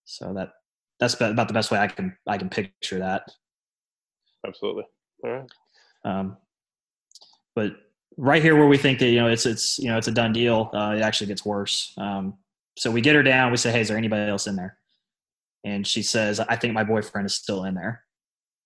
So 0.05 0.33
that 0.33 0.49
that's 0.99 1.13
about 1.15 1.47
the 1.47 1.53
best 1.53 1.69
way 1.69 1.79
I 1.79 1.87
can 1.87 2.15
I 2.27 2.37
can 2.37 2.49
picture 2.49 2.99
that. 2.99 3.23
Absolutely. 4.45 4.83
All 5.23 5.31
right. 5.31 5.49
Um, 6.05 6.37
but 7.55 7.73
right 8.17 8.41
here 8.41 8.55
where 8.55 8.67
we 8.67 8.77
think 8.77 8.99
that 8.99 9.09
you 9.09 9.19
know 9.19 9.27
it's 9.27 9.45
it's 9.45 9.77
you 9.77 9.89
know 9.89 9.97
it's 9.97 10.07
a 10.07 10.11
done 10.11 10.33
deal, 10.33 10.71
uh, 10.73 10.95
it 10.97 11.01
actually 11.01 11.27
gets 11.27 11.45
worse. 11.45 11.93
Um, 11.97 12.35
so 12.77 12.89
we 12.91 13.01
get 13.01 13.15
her 13.15 13.23
down. 13.23 13.51
We 13.51 13.57
say, 13.57 13.71
"Hey, 13.71 13.81
is 13.81 13.89
there 13.89 13.97
anybody 13.97 14.29
else 14.29 14.47
in 14.47 14.55
there?" 14.55 14.77
And 15.63 15.85
she 15.85 16.01
says, 16.03 16.39
"I 16.39 16.55
think 16.55 16.73
my 16.73 16.83
boyfriend 16.83 17.25
is 17.25 17.35
still 17.35 17.65
in 17.65 17.75
there." 17.75 18.03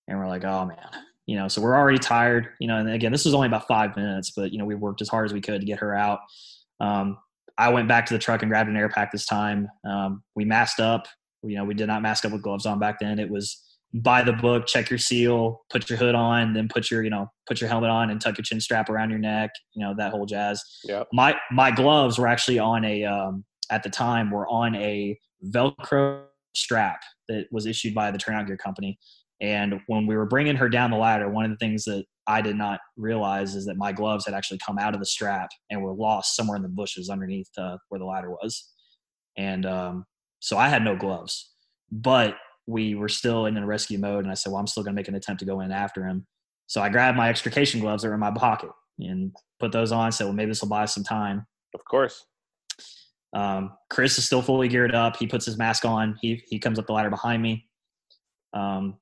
And 0.08 0.20
we're 0.20 0.28
like, 0.28 0.44
"Oh 0.44 0.66
man." 0.66 0.90
You 1.28 1.38
know, 1.38 1.48
so 1.48 1.62
we're 1.62 1.76
already 1.76 2.00
tired. 2.00 2.50
You 2.60 2.68
know, 2.68 2.78
and 2.78 2.90
again, 2.90 3.12
this 3.12 3.26
was 3.26 3.34
only 3.34 3.48
about 3.48 3.68
five 3.68 3.96
minutes, 3.96 4.32
but 4.32 4.52
you 4.52 4.58
know, 4.58 4.66
we 4.66 4.76
worked 4.76 5.02
as 5.02 5.10
hard 5.10 5.26
as 5.26 5.34
we 5.34 5.42
could 5.42 5.62
to 5.62 5.68
get 5.68 5.80
her 5.80 5.96
out. 5.96 6.20
Um, 6.80 7.18
I 7.58 7.70
went 7.70 7.88
back 7.88 8.06
to 8.08 8.14
the 8.14 8.20
truck 8.20 8.42
and 8.42 8.50
grabbed 8.50 8.70
an 8.70 8.78
air 8.78 8.90
pack 8.90 9.12
this 9.12 9.26
time. 9.26 9.68
Um, 9.88 10.24
we 10.36 10.46
masked 10.46 10.80
up. 10.80 11.08
You 11.44 11.56
know, 11.56 11.64
we 11.64 11.74
did 11.74 11.88
not 11.88 12.02
mask 12.02 12.26
up 12.26 12.32
with 12.32 12.44
gloves 12.44 12.66
on 12.66 12.80
back 12.80 13.00
then. 13.00 13.20
It 13.20 13.30
was 13.30 13.62
buy 13.94 14.24
the 14.24 14.34
book, 14.34 14.68
check 14.68 14.90
your 14.90 15.00
seal, 15.00 15.62
put 15.70 15.90
your 15.90 16.00
hood 16.00 16.16
on, 16.16 16.54
then 16.54 16.68
put 16.68 16.90
your, 16.90 17.04
you 17.04 17.10
know, 17.10 17.30
put 17.48 17.60
your 17.60 17.70
helmet 17.70 17.90
on 17.90 18.10
and 18.10 18.22
tuck 18.22 18.38
your 18.38 18.44
chin 18.44 18.62
strap 18.62 18.90
around 18.90 19.10
your 19.10 19.20
neck, 19.20 19.52
you 19.74 19.86
know, 19.86 19.94
that 19.98 20.12
whole 20.12 20.26
jazz. 20.26 20.64
Yeah. 20.84 21.04
My 21.12 21.36
my 21.52 21.72
gloves 21.72 22.18
were 22.18 22.28
actually 22.28 22.60
on 22.60 22.86
a 22.86 23.04
um, 23.04 23.44
at 23.70 23.84
the 23.84 23.90
time 23.90 24.32
were 24.32 24.48
on 24.48 24.76
a 24.76 25.18
Velcro 25.46 26.24
strap 26.54 27.02
that 27.28 27.48
was 27.52 27.66
issued 27.66 27.94
by 27.94 28.12
the 28.12 28.18
Turnout 28.18 28.48
Gear 28.48 28.58
Company. 28.58 29.00
And 29.42 29.82
when 29.88 30.06
we 30.06 30.16
were 30.16 30.28
bringing 30.28 30.56
her 30.56 30.70
down 30.70 30.92
the 30.92 30.98
ladder, 30.98 31.28
one 31.28 31.46
of 31.46 31.52
the 31.52 31.58
things 31.58 31.84
that 31.86 32.06
I 32.28 32.42
did 32.42 32.56
not 32.56 32.80
realize 32.96 33.56
is 33.56 33.66
that 33.66 33.76
my 33.76 33.92
gloves 33.92 34.26
had 34.26 34.36
actually 34.36 34.60
come 34.66 34.78
out 34.78 34.94
of 34.94 35.00
the 35.00 35.06
strap 35.06 35.50
and 35.72 35.82
were 35.82 35.94
lost 35.94 36.36
somewhere 36.36 36.56
in 36.56 36.62
the 36.62 36.70
bushes 36.70 37.10
underneath 37.10 37.50
uh, 37.58 37.78
where 37.90 38.00
the 38.00 38.06
ladder 38.06 38.30
was. 38.30 38.70
And 39.38 39.66
um, 39.66 40.06
so 40.40 40.58
I 40.58 40.70
had 40.70 40.84
no 40.84 40.96
gloves, 40.96 41.52
but 41.92 42.38
we 42.68 42.94
were 42.94 43.10
still 43.10 43.48
in 43.48 43.58
a 43.58 43.66
rescue 43.66 43.98
mode. 43.98 44.24
And 44.24 44.32
I 44.32 44.36
said, 44.36 44.52
well, 44.52 44.60
I'm 44.60 44.68
still 44.68 44.84
going 44.84 44.94
to 44.94 45.00
make 45.00 45.08
an 45.08 45.16
attempt 45.16 45.40
to 45.40 45.46
go 45.46 45.62
in 45.62 45.72
after 45.72 46.06
him. 46.06 46.28
So 46.68 46.82
I 46.82 46.90
grabbed 46.90 47.18
my 47.18 47.28
extrication 47.28 47.82
gloves 47.82 48.04
that 48.04 48.10
were 48.10 48.14
in 48.14 48.20
my 48.20 48.32
pocket 48.32 48.70
and 49.00 49.36
put 49.60 49.72
those 49.72 49.92
on. 49.92 50.12
Said, 50.12 50.26
well, 50.26 50.34
maybe 50.34 50.52
this 50.52 50.62
will 50.62 50.70
buy 50.70 50.84
us 50.84 50.94
some 50.94 51.04
time. 51.04 51.48
Of 51.74 51.82
course. 51.90 52.24
Um, 53.34 53.72
Chris 53.90 54.18
is 54.18 54.26
still 54.26 54.42
fully 54.42 54.68
geared 54.68 54.94
up. 54.94 55.18
He 55.18 55.26
puts 55.26 55.46
his 55.46 55.58
mask 55.58 55.86
on. 55.86 56.18
He 56.22 56.44
he 56.48 56.60
comes 56.60 56.78
up 56.78 56.86
the 56.86 56.94
ladder 56.94 57.10
behind 57.10 57.42
me. 57.42 57.68
Um, 58.54 58.98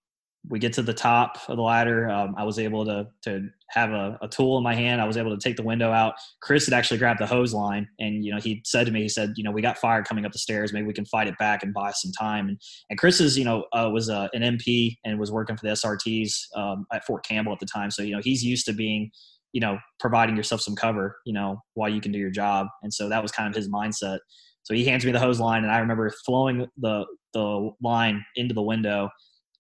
we 0.50 0.58
get 0.58 0.74
to 0.74 0.82
the 0.82 0.94
top 0.94 1.38
of 1.48 1.58
the 1.58 1.62
ladder. 1.62 2.10
Um, 2.10 2.34
I 2.38 2.44
was 2.44 2.58
able 2.58 2.84
to 2.86 3.08
to 3.24 3.48
have 3.70 3.92
a, 3.92 4.18
a, 4.22 4.28
tool 4.28 4.58
in 4.58 4.64
my 4.64 4.74
hand. 4.74 5.00
I 5.00 5.06
was 5.06 5.16
able 5.16 5.30
to 5.30 5.38
take 5.38 5.56
the 5.56 5.64
window 5.64 5.92
out. 5.92 6.16
Chris 6.42 6.66
had 6.66 6.74
actually 6.74 6.98
grabbed 6.98 7.20
the 7.20 7.28
hose 7.28 7.54
line, 7.54 7.88
and 8.00 8.26
you 8.26 8.34
know 8.34 8.40
he 8.40 8.62
said 8.66 8.86
to 8.88 8.92
me, 8.92 9.04
he 9.04 9.10
said, 9.10 9.34
you 9.36 9.44
know, 9.44 9.52
we 9.52 9.62
got 9.62 9.78
fire 9.78 10.04
coming 10.04 10.26
up 10.26 10.32
the 10.32 10.40
stairs. 10.40 10.74
Maybe 10.74 10.88
we 10.88 10.94
can 10.94 11.06
fight 11.06 11.28
it 11.28 11.38
back 11.38 11.62
and 11.64 11.74
buy 11.74 11.92
some 11.92 12.12
time. 12.12 12.50
And 12.50 12.60
and 12.90 12.98
Chris 12.98 13.22
is 13.22 13.38
you 13.38 13.46
know 13.46 13.66
uh, 13.74 13.90
was 13.94 14.10
uh, 14.10 14.28
an 14.34 14.42
MP 14.42 14.98
and 15.06 15.20
was 15.20 15.32
working 15.32 15.56
for 15.56 15.66
the 15.66 15.74
SRTs 15.74 16.34
um, 16.56 16.86
at 16.92 17.06
Fort 17.06 17.24
Campbell 17.24 17.54
at 17.54 17.60
the 17.60 17.68
time, 17.68 17.92
so 17.92 18.02
you 18.02 18.16
know 18.16 18.22
he's 18.22 18.44
used 18.44 18.66
to 18.66 18.74
being 18.74 19.12
you 19.54 19.62
know 19.62 19.78
providing 20.00 20.36
yourself 20.36 20.62
some 20.62 20.76
cover, 20.76 21.18
you 21.26 21.34
know, 21.34 21.62
while 21.76 21.90
you 21.90 22.02
can 22.02 22.12
do 22.12 22.20
your 22.20 22.32
job. 22.32 22.68
And 22.82 22.94
so 22.94 23.08
that 23.10 23.22
was 23.22 23.32
kind 23.32 23.48
of 23.48 23.56
his 23.56 23.70
mindset. 23.70 24.20
So 24.64 24.74
he 24.74 24.86
hands 24.86 25.06
me 25.06 25.12
the 25.12 25.20
hose 25.20 25.40
line, 25.40 25.64
and 25.64 25.72
I 25.72 25.78
remember 25.78 26.12
flowing 26.26 26.68
the 26.78 27.06
the 27.34 27.70
line 27.82 28.26
into 28.36 28.56
the 28.56 28.64
window 28.64 29.10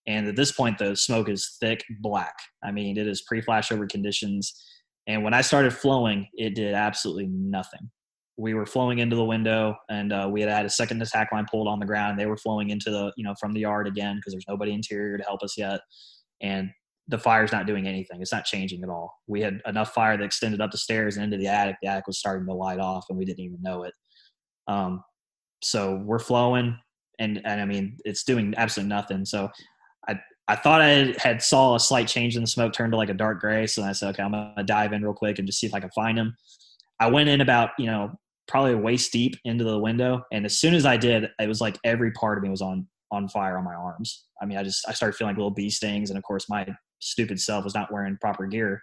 and 0.09 0.27
at 0.27 0.35
this 0.35 0.51
point, 0.51 0.79
the 0.79 0.95
smoke 0.95 1.29
is 1.29 1.55
thick 1.59 1.85
black. 1.99 2.33
I 2.63 2.71
mean, 2.71 2.97
it 2.97 3.05
is 3.07 3.21
pre 3.21 3.43
flashover 3.43 3.87
conditions. 3.87 4.51
And 5.05 5.23
when 5.23 5.35
I 5.35 5.41
started 5.41 5.71
flowing, 5.71 6.27
it 6.33 6.55
did 6.55 6.73
absolutely 6.73 7.27
nothing. 7.27 7.91
We 8.35 8.55
were 8.55 8.65
flowing 8.65 8.99
into 8.99 9.15
the 9.15 9.23
window, 9.23 9.75
and 9.87 10.11
uh, 10.11 10.27
we 10.31 10.41
had 10.41 10.49
had 10.49 10.65
a 10.65 10.69
second 10.69 10.99
attack 11.03 11.31
line 11.31 11.45
pulled 11.49 11.67
on 11.67 11.79
the 11.79 11.85
ground. 11.85 12.19
They 12.19 12.25
were 12.25 12.37
flowing 12.37 12.71
into 12.71 12.89
the, 12.89 13.13
you 13.17 13.23
know, 13.23 13.35
from 13.39 13.53
the 13.53 13.59
yard 13.59 13.85
again 13.85 14.15
because 14.15 14.33
there's 14.33 14.47
nobody 14.47 14.73
interior 14.73 15.15
to 15.15 15.23
help 15.23 15.43
us 15.43 15.55
yet. 15.55 15.81
And 16.41 16.71
the 17.07 17.19
fire's 17.19 17.51
not 17.51 17.67
doing 17.67 17.87
anything. 17.87 18.19
It's 18.19 18.33
not 18.33 18.45
changing 18.45 18.81
at 18.81 18.89
all. 18.89 19.13
We 19.27 19.41
had 19.41 19.61
enough 19.67 19.93
fire 19.93 20.17
that 20.17 20.23
extended 20.23 20.59
up 20.59 20.71
the 20.71 20.77
stairs 20.79 21.17
and 21.17 21.23
into 21.23 21.37
the 21.37 21.47
attic. 21.47 21.75
The 21.83 21.87
attic 21.87 22.07
was 22.07 22.17
starting 22.17 22.47
to 22.47 22.53
light 22.53 22.79
off, 22.79 23.05
and 23.09 23.17
we 23.17 23.25
didn't 23.25 23.45
even 23.45 23.61
know 23.61 23.83
it. 23.83 23.93
Um, 24.67 25.03
so 25.61 26.01
we're 26.03 26.17
flowing, 26.17 26.79
and 27.19 27.41
and 27.45 27.61
I 27.61 27.65
mean, 27.65 27.97
it's 28.05 28.23
doing 28.23 28.55
absolutely 28.57 28.89
nothing. 28.89 29.23
So 29.25 29.49
I 30.49 30.55
thought 30.55 30.81
I 30.81 31.13
had 31.19 31.43
saw 31.43 31.75
a 31.75 31.79
slight 31.79 32.07
change 32.07 32.35
in 32.35 32.41
the 32.41 32.47
smoke 32.47 32.73
turn 32.73 32.89
to 32.89 32.97
like 32.97 33.09
a 33.09 33.13
dark 33.13 33.39
gray. 33.39 33.67
So 33.67 33.83
I 33.83 33.91
said, 33.91 34.09
okay, 34.09 34.23
I'm 34.23 34.31
gonna 34.31 34.63
dive 34.63 34.93
in 34.93 35.03
real 35.03 35.13
quick 35.13 35.37
and 35.37 35.47
just 35.47 35.59
see 35.59 35.67
if 35.67 35.75
I 35.75 35.79
can 35.79 35.91
find 35.91 36.17
him. 36.17 36.35
I 36.99 37.07
went 37.07 37.29
in 37.29 37.39
about 37.39 37.69
you 37.77 37.85
know 37.85 38.11
probably 38.47 38.73
waist 38.73 39.11
deep 39.11 39.35
into 39.45 39.63
the 39.63 39.77
window, 39.77 40.23
and 40.33 40.45
as 40.45 40.57
soon 40.57 40.73
as 40.73 40.87
I 40.87 40.97
did, 40.97 41.29
it 41.39 41.47
was 41.47 41.61
like 41.61 41.77
every 41.83 42.11
part 42.11 42.39
of 42.39 42.43
me 42.43 42.49
was 42.49 42.63
on 42.63 42.87
on 43.11 43.29
fire 43.29 43.59
on 43.59 43.63
my 43.63 43.75
arms. 43.75 44.25
I 44.41 44.47
mean, 44.47 44.57
I 44.57 44.63
just 44.63 44.87
I 44.89 44.93
started 44.93 45.15
feeling 45.15 45.33
like 45.33 45.37
little 45.37 45.51
bee 45.51 45.69
stings, 45.69 46.09
and 46.09 46.17
of 46.17 46.23
course 46.23 46.49
my 46.49 46.67
stupid 46.97 47.39
self 47.39 47.63
was 47.63 47.75
not 47.75 47.91
wearing 47.93 48.17
proper 48.19 48.47
gear, 48.47 48.81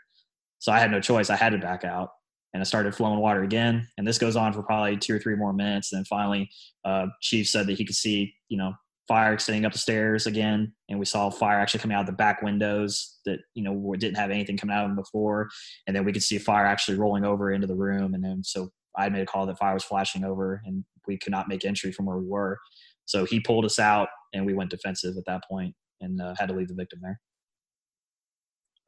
so 0.60 0.70
I 0.70 0.78
had 0.78 0.92
no 0.92 1.00
choice. 1.00 1.30
I 1.30 1.36
had 1.36 1.50
to 1.50 1.58
back 1.58 1.82
out, 1.82 2.10
and 2.54 2.60
I 2.60 2.64
started 2.64 2.94
flowing 2.94 3.18
water 3.18 3.42
again. 3.42 3.88
And 3.98 4.06
this 4.06 4.18
goes 4.18 4.36
on 4.36 4.52
for 4.52 4.62
probably 4.62 4.98
two 4.98 5.16
or 5.16 5.18
three 5.18 5.34
more 5.34 5.52
minutes. 5.52 5.92
And 5.92 5.98
then 5.98 6.04
finally, 6.04 6.48
uh, 6.84 7.06
Chief 7.20 7.48
said 7.48 7.66
that 7.66 7.76
he 7.76 7.84
could 7.84 7.96
see 7.96 8.34
you 8.48 8.56
know 8.56 8.72
fire 9.08 9.32
extending 9.32 9.64
up 9.64 9.72
the 9.72 9.78
stairs 9.78 10.26
again 10.26 10.72
and 10.88 10.98
we 10.98 11.04
saw 11.04 11.30
fire 11.30 11.60
actually 11.60 11.80
coming 11.80 11.96
out 11.96 12.00
of 12.00 12.06
the 12.06 12.12
back 12.12 12.42
windows 12.42 13.18
that 13.24 13.38
you 13.54 13.62
know 13.62 13.94
didn't 13.96 14.16
have 14.16 14.30
anything 14.30 14.56
coming 14.56 14.74
out 14.74 14.84
of 14.84 14.90
them 14.90 14.96
before 14.96 15.48
and 15.86 15.94
then 15.94 16.04
we 16.04 16.12
could 16.12 16.22
see 16.22 16.38
fire 16.38 16.66
actually 16.66 16.98
rolling 16.98 17.24
over 17.24 17.52
into 17.52 17.66
the 17.66 17.74
room 17.74 18.14
and 18.14 18.24
then 18.24 18.42
so 18.42 18.68
i 18.96 19.08
made 19.08 19.22
a 19.22 19.26
call 19.26 19.46
that 19.46 19.58
fire 19.58 19.74
was 19.74 19.84
flashing 19.84 20.24
over 20.24 20.60
and 20.66 20.84
we 21.06 21.16
could 21.16 21.30
not 21.30 21.48
make 21.48 21.64
entry 21.64 21.92
from 21.92 22.06
where 22.06 22.18
we 22.18 22.26
were. 22.26 22.58
So 23.04 23.24
he 23.24 23.40
pulled 23.40 23.64
us 23.64 23.78
out 23.78 24.08
and 24.32 24.44
we 24.44 24.54
went 24.54 24.70
defensive 24.70 25.16
at 25.16 25.24
that 25.26 25.42
point 25.48 25.74
and 26.00 26.20
uh, 26.20 26.34
had 26.38 26.48
to 26.48 26.54
leave 26.54 26.68
the 26.68 26.74
victim 26.74 27.00
there. 27.02 27.20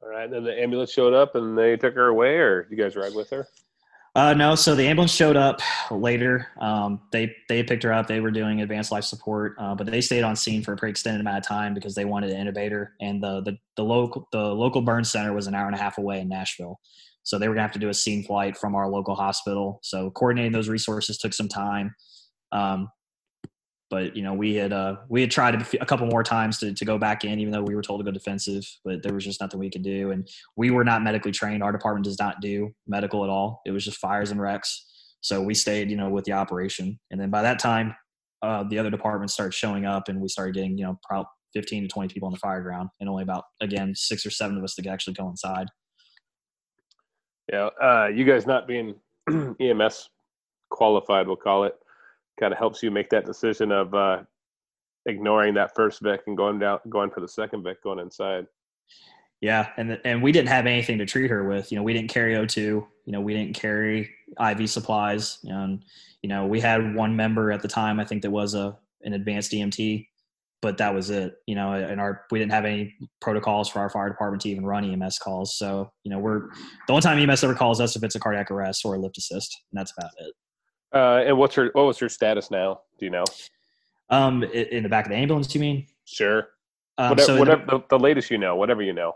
All 0.01 0.09
right 0.09 0.31
then 0.31 0.43
the 0.43 0.57
ambulance 0.57 0.91
showed 0.91 1.13
up 1.13 1.35
and 1.35 1.57
they 1.57 1.75
took 1.75 1.93
her 1.95 2.07
away 2.07 2.37
or 2.37 2.67
you 2.69 2.77
guys 2.77 2.95
ride 2.95 3.13
with 3.13 3.29
her 3.31 3.45
uh, 4.15 4.33
no, 4.33 4.55
so 4.55 4.75
the 4.75 4.87
ambulance 4.87 5.13
showed 5.13 5.37
up 5.37 5.61
later. 5.91 6.47
Um, 6.59 7.01
they 7.11 7.35
they 7.47 7.63
picked 7.63 7.83
her 7.83 7.93
up. 7.93 8.07
They 8.07 8.19
were 8.19 8.31
doing 8.31 8.61
advanced 8.61 8.91
life 8.91 9.03
support, 9.03 9.55
uh, 9.59 9.75
but 9.75 9.85
they 9.85 10.01
stayed 10.01 10.23
on 10.23 10.35
scene 10.35 10.63
for 10.63 10.73
a 10.73 10.77
pretty 10.77 10.91
extended 10.91 11.21
amount 11.21 11.37
of 11.37 11.47
time 11.47 11.73
because 11.73 11.95
they 11.95 12.05
wanted 12.05 12.31
an 12.31 12.47
intubator. 12.47 12.89
And 12.99 13.21
the 13.21 13.41
the 13.41 13.57
the 13.75 13.83
local 13.83 14.27
the 14.31 14.53
local 14.53 14.81
burn 14.81 15.03
center 15.03 15.33
was 15.33 15.47
an 15.47 15.53
hour 15.53 15.67
and 15.67 15.75
a 15.75 15.79
half 15.79 15.97
away 15.97 16.19
in 16.19 16.27
Nashville, 16.27 16.79
so 17.23 17.37
they 17.37 17.47
were 17.47 17.53
gonna 17.53 17.63
have 17.63 17.73
to 17.73 17.79
do 17.79 17.89
a 17.89 17.93
scene 17.93 18.23
flight 18.23 18.57
from 18.57 18.75
our 18.75 18.89
local 18.89 19.15
hospital. 19.15 19.79
So 19.83 20.09
coordinating 20.11 20.53
those 20.53 20.69
resources 20.69 21.17
took 21.17 21.33
some 21.33 21.47
time. 21.47 21.93
Um, 22.51 22.89
but 23.89 24.15
you 24.15 24.23
know 24.23 24.33
we 24.33 24.55
had 24.55 24.71
uh, 24.71 24.97
we 25.09 25.21
had 25.21 25.31
tried 25.31 25.55
a, 25.55 25.85
couple 25.85 26.05
more 26.07 26.23
times 26.23 26.57
to, 26.59 26.73
to 26.73 26.85
go 26.85 26.97
back 26.97 27.25
in 27.25 27.39
even 27.39 27.51
though 27.51 27.63
we 27.63 27.75
were 27.75 27.81
told 27.81 27.99
to 27.99 28.03
go 28.03 28.11
defensive 28.11 28.63
but 28.85 29.01
there 29.01 29.13
was 29.13 29.25
just 29.25 29.41
nothing 29.41 29.59
we 29.59 29.69
could 29.69 29.83
do. 29.83 30.11
And 30.11 30.27
we 30.55 30.71
were 30.71 30.83
not 30.83 31.03
medically 31.03 31.31
trained. 31.31 31.63
Our 31.63 31.71
department 31.71 32.05
does 32.05 32.19
not 32.19 32.41
do 32.41 32.73
medical 32.87 33.23
at 33.23 33.29
all. 33.29 33.61
It 33.65 33.71
was 33.71 33.83
just 33.83 33.97
fires 33.97 34.31
and 34.31 34.41
wrecks. 34.41 34.85
So 35.21 35.41
we 35.41 35.53
stayed 35.53 35.89
you 35.89 35.97
know 35.97 36.09
with 36.09 36.25
the 36.25 36.33
operation. 36.33 36.99
And 37.11 37.19
then 37.19 37.29
by 37.29 37.41
that 37.41 37.59
time 37.59 37.95
uh, 38.41 38.63
the 38.63 38.79
other 38.79 38.89
departments 38.89 39.33
started 39.33 39.53
showing 39.53 39.85
up 39.85 40.07
and 40.07 40.21
we 40.21 40.27
started 40.27 40.55
getting 40.55 40.77
you 40.77 40.85
know 40.85 40.99
probably 41.03 41.27
15 41.53 41.83
to 41.83 41.87
20 41.89 42.13
people 42.13 42.27
on 42.27 42.33
the 42.33 42.39
fire 42.39 42.61
ground. 42.61 42.89
And 42.99 43.09
only 43.09 43.23
about 43.23 43.45
again 43.61 43.93
six 43.95 44.25
or 44.25 44.29
seven 44.29 44.57
of 44.57 44.63
us 44.63 44.75
to 44.75 44.87
actually 44.87 45.13
go 45.13 45.27
inside. 45.29 45.67
Yeah 47.51 47.69
uh, 47.81 48.07
you 48.13 48.25
guys 48.25 48.45
not 48.45 48.67
being 48.67 48.95
ems 49.59 50.09
qualified 50.69 51.25
we'll 51.25 51.35
call 51.35 51.63
it 51.63 51.73
kind 52.39 52.53
of 52.53 52.59
helps 52.59 52.81
you 52.81 52.91
make 52.91 53.09
that 53.09 53.25
decision 53.25 53.71
of 53.71 53.93
uh, 53.93 54.19
ignoring 55.05 55.53
that 55.55 55.75
first 55.75 56.01
Vic 56.01 56.21
and 56.27 56.37
going 56.37 56.59
down, 56.59 56.79
going 56.89 57.09
for 57.09 57.19
the 57.19 57.27
second 57.27 57.63
Vic, 57.63 57.83
going 57.83 57.99
inside. 57.99 58.47
Yeah, 59.41 59.69
and 59.77 59.99
and 60.03 60.21
we 60.21 60.31
didn't 60.31 60.49
have 60.49 60.65
anything 60.65 60.97
to 60.97 61.05
treat 61.05 61.29
her 61.31 61.47
with. 61.47 61.71
You 61.71 61.77
know, 61.77 61.83
we 61.83 61.93
didn't 61.93 62.09
carry 62.09 62.33
O2. 62.33 62.55
You 62.55 62.87
know, 63.07 63.21
we 63.21 63.33
didn't 63.33 63.55
carry 63.55 64.09
IV 64.39 64.69
supplies. 64.69 65.39
And 65.45 65.83
you 66.21 66.27
know, 66.29 66.45
we 66.45 66.59
had 66.59 66.95
one 66.95 67.15
member 67.15 67.51
at 67.51 67.61
the 67.61 67.67
time. 67.67 67.99
I 67.99 68.05
think 68.05 68.21
that 68.23 68.31
was 68.31 68.53
a 68.53 68.77
an 69.03 69.13
advanced 69.13 69.53
EMT, 69.53 70.07
but 70.61 70.77
that 70.79 70.93
was 70.93 71.09
it. 71.09 71.35
You 71.47 71.55
know, 71.55 71.71
and 71.71 72.01
our 72.01 72.25
we 72.31 72.39
didn't 72.39 72.51
have 72.51 72.65
any 72.65 72.93
protocols 73.21 73.69
for 73.69 73.79
our 73.79 73.89
fire 73.89 74.09
department 74.09 74.41
to 74.41 74.49
even 74.49 74.65
run 74.65 74.83
EMS 74.83 75.19
calls. 75.19 75.57
So 75.57 75.89
you 76.03 76.11
know, 76.11 76.19
we're 76.19 76.49
the 76.87 76.93
only 76.93 77.01
time 77.01 77.17
EMS 77.17 77.43
ever 77.43 77.55
calls 77.55 77.79
us 77.79 77.95
if 77.95 78.03
it's 78.03 78.15
a 78.15 78.19
cardiac 78.19 78.51
arrest 78.51 78.83
or 78.83 78.95
a 78.95 78.99
lift 78.99 79.17
assist, 79.17 79.57
and 79.71 79.79
that's 79.79 79.93
about 79.97 80.11
it. 80.19 80.33
Uh, 80.93 81.23
and 81.25 81.37
what's 81.37 81.55
her 81.55 81.69
what 81.73 81.85
was 81.85 81.97
her 81.99 82.09
status 82.09 82.49
now? 82.51 82.81
Do 82.97 83.05
you 83.05 83.11
know? 83.11 83.25
Um, 84.09 84.43
in 84.43 84.83
the 84.83 84.89
back 84.89 85.05
of 85.05 85.11
the 85.11 85.17
ambulance, 85.17 85.53
you 85.53 85.61
mean? 85.61 85.85
Sure. 86.05 86.49
Um, 86.97 87.11
whatever, 87.11 87.25
so 87.27 87.39
whatever 87.39 87.65
the, 87.65 87.83
the, 87.89 87.99
latest 87.99 88.31
you 88.31 88.37
know, 88.37 88.55
whatever 88.55 88.81
you 88.81 88.93
know. 88.93 89.15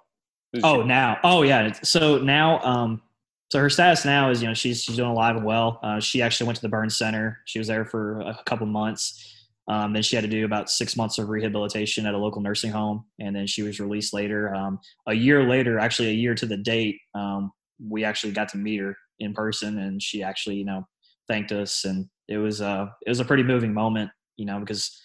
Oh, 0.64 0.84
now, 0.84 1.18
oh 1.24 1.42
yeah. 1.42 1.72
So 1.82 2.20
now, 2.20 2.60
um, 2.64 3.02
so 3.50 3.60
her 3.60 3.70
status 3.70 4.06
now 4.06 4.30
is 4.30 4.42
you 4.42 4.48
know 4.48 4.54
she's 4.54 4.84
she's 4.84 4.96
doing 4.96 5.10
alive 5.10 5.36
and 5.36 5.46
well. 5.46 5.80
Uh, 5.84 6.00
she 6.00 6.22
actually 6.22 6.48
went 6.48 6.58
to 6.58 6.62
the 6.62 6.70
burn 6.70 6.90
center. 6.90 7.40
She 7.46 7.60
was 7.60 7.68
there 7.68 7.86
for 7.86 8.22
a 8.22 8.40
couple 8.46 8.68
months. 8.68 9.30
Um, 9.68 9.94
then 9.94 10.04
she 10.04 10.16
had 10.16 10.24
to 10.24 10.30
do 10.30 10.46
about 10.46 10.70
six 10.70 10.98
months 10.98 11.18
of 11.18 11.30
rehabilitation 11.30 12.06
at 12.06 12.14
a 12.14 12.18
local 12.18 12.42
nursing 12.42 12.72
home, 12.72 13.06
and 13.20 13.36
then 13.36 13.48
she 13.48 13.64
was 13.64 13.80
released 13.80 14.14
later. 14.14 14.54
Um, 14.54 14.80
a 15.08 15.14
year 15.14 15.48
later, 15.48 15.80
actually 15.80 16.10
a 16.10 16.14
year 16.14 16.36
to 16.36 16.46
the 16.46 16.58
date, 16.58 17.00
um, 17.16 17.52
we 17.80 18.04
actually 18.04 18.34
got 18.34 18.50
to 18.50 18.58
meet 18.58 18.80
her 18.80 18.96
in 19.20 19.34
person, 19.34 19.80
and 19.80 20.02
she 20.02 20.22
actually 20.22 20.56
you 20.56 20.66
know 20.66 20.88
thanked 21.28 21.52
us, 21.52 21.86
and 21.86 22.08
it 22.28 22.38
was 22.38 22.62
a 22.62 22.68
uh, 22.68 22.88
it 23.06 23.10
was 23.10 23.20
a 23.20 23.26
pretty 23.26 23.44
moving 23.44 23.74
moment, 23.74 24.10
you 24.38 24.46
know, 24.46 24.60
because 24.60 25.00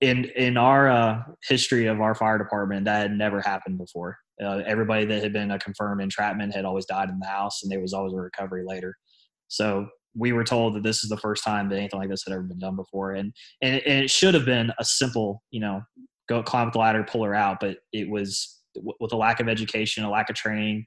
in 0.00 0.24
in 0.36 0.56
our 0.56 0.88
uh, 0.88 1.22
history 1.48 1.86
of 1.86 2.00
our 2.00 2.14
fire 2.14 2.38
department, 2.38 2.84
that 2.84 3.02
had 3.02 3.12
never 3.12 3.40
happened 3.40 3.78
before. 3.78 4.18
Uh, 4.42 4.62
everybody 4.66 5.04
that 5.04 5.22
had 5.22 5.32
been 5.32 5.52
a 5.52 5.58
confirmed 5.58 6.02
entrapment 6.02 6.54
had 6.54 6.64
always 6.64 6.86
died 6.86 7.08
in 7.08 7.18
the 7.20 7.26
house, 7.26 7.62
and 7.62 7.70
there 7.70 7.80
was 7.80 7.92
always 7.92 8.12
a 8.12 8.16
recovery 8.16 8.64
later. 8.66 8.96
So 9.48 9.86
we 10.16 10.32
were 10.32 10.44
told 10.44 10.74
that 10.74 10.82
this 10.82 11.02
is 11.02 11.10
the 11.10 11.16
first 11.16 11.44
time 11.44 11.68
that 11.68 11.76
anything 11.76 11.98
like 11.98 12.08
this 12.08 12.24
had 12.24 12.32
ever 12.32 12.42
been 12.42 12.58
done 12.58 12.76
before, 12.76 13.12
and 13.12 13.32
and 13.62 13.76
it, 13.76 13.84
and 13.86 14.04
it 14.04 14.10
should 14.10 14.34
have 14.34 14.44
been 14.44 14.72
a 14.78 14.84
simple, 14.84 15.42
you 15.50 15.60
know, 15.60 15.82
go 16.28 16.42
climb 16.42 16.70
the 16.72 16.78
ladder, 16.78 17.04
pull 17.04 17.24
her 17.24 17.34
out, 17.34 17.58
but 17.60 17.78
it 17.92 18.08
was 18.08 18.60
with 19.00 19.12
a 19.12 19.16
lack 19.16 19.40
of 19.40 19.48
education, 19.48 20.04
a 20.04 20.10
lack 20.10 20.30
of 20.30 20.36
training. 20.36 20.84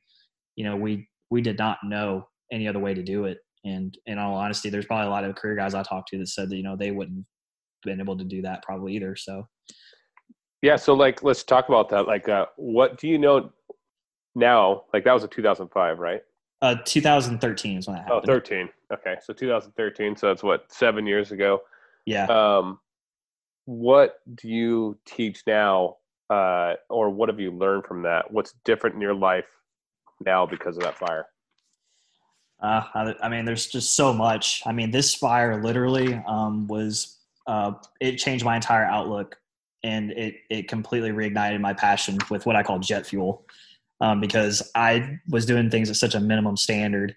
You 0.56 0.66
know, 0.66 0.76
we 0.76 1.08
we 1.30 1.42
did 1.42 1.58
not 1.58 1.78
know 1.84 2.28
any 2.52 2.68
other 2.68 2.80
way 2.80 2.94
to 2.94 3.04
do 3.04 3.26
it, 3.26 3.38
and 3.68 3.98
in 4.06 4.18
all 4.18 4.36
honesty, 4.36 4.70
there's 4.70 4.86
probably 4.86 5.08
a 5.08 5.10
lot 5.10 5.24
of 5.24 5.36
career 5.36 5.56
guys 5.56 5.74
I 5.74 5.84
talked 5.84 6.10
to 6.10 6.18
that 6.20 6.28
said 6.28 6.50
that 6.50 6.56
you 6.56 6.64
know 6.64 6.76
they 6.76 6.92
wouldn't 6.92 7.26
been 7.84 8.00
able 8.00 8.18
to 8.18 8.24
do 8.24 8.42
that 8.42 8.64
probably 8.64 8.96
either. 8.96 9.16
So, 9.16 9.48
yeah. 10.62 10.76
So 10.76 10.94
like, 10.94 11.24
let's 11.24 11.44
talk 11.44 11.70
about 11.70 11.90
that. 11.90 12.08
Like, 12.08 12.30
uh, 12.30 12.46
what 12.56 12.98
do 12.98 13.08
you 13.08 13.18
know 13.18 13.52
now? 14.36 14.84
Like 14.94 15.04
that 15.04 15.14
was 15.14 15.24
a 15.24 15.28
2005, 15.28 16.00
right? 16.00 16.22
Uh, 16.62 16.76
2013 16.86 17.78
is 17.78 17.88
when 17.88 17.96
that 17.96 18.04
happened. 18.04 18.22
Oh, 18.30 18.34
13. 18.34 18.70
Okay, 18.92 19.16
so 19.22 19.34
2013. 19.34 20.16
So 20.16 20.28
that's 20.28 20.44
what 20.44 20.72
seven 20.72 21.06
years 21.06 21.32
ago. 21.32 21.62
Yeah. 22.06 22.26
Um, 22.26 22.80
what 23.66 24.20
do 24.36 24.48
you 24.48 24.98
teach 25.06 25.42
now, 25.46 25.98
uh, 26.30 26.76
or 26.90 27.10
what 27.10 27.30
have 27.30 27.40
you 27.40 27.52
learned 27.52 27.86
from 27.86 28.02
that? 28.04 28.32
What's 28.32 28.54
different 28.64 28.96
in 28.96 29.02
your 29.02 29.14
life 29.14 29.46
now 30.26 30.46
because 30.46 30.78
of 30.78 30.84
that 30.84 30.98
fire? 30.98 31.26
Uh, 32.62 32.84
I, 32.94 33.16
I 33.24 33.30
mean, 33.30 33.46
there's 33.46 33.68
just 33.68 33.96
so 33.96 34.14
much. 34.14 34.64
I 34.66 34.72
mean, 34.72 34.92
this 34.92 35.14
fire 35.14 35.62
literally 35.62 36.16
um, 36.28 36.68
was 36.68 37.18
uh, 37.46 37.74
it 38.02 38.18
changed 38.18 38.44
my 38.44 38.56
entire 38.56 38.86
outlook, 38.86 39.38
and 39.84 40.12
it 40.12 40.36
it 40.50 40.68
completely 40.68 41.12
reignited 41.12 41.62
my 41.62 41.74
passion 41.74 42.18
with 42.30 42.46
what 42.46 42.56
I 42.56 42.64
call 42.64 42.80
jet 42.80 43.06
fuel 43.06 43.46
um, 44.02 44.20
because 44.20 44.70
I 44.76 45.20
was 45.30 45.46
doing 45.46 45.70
things 45.70 45.90
at 45.90 45.96
such 45.96 46.16
a 46.16 46.20
minimum 46.20 46.58
standard. 46.58 47.16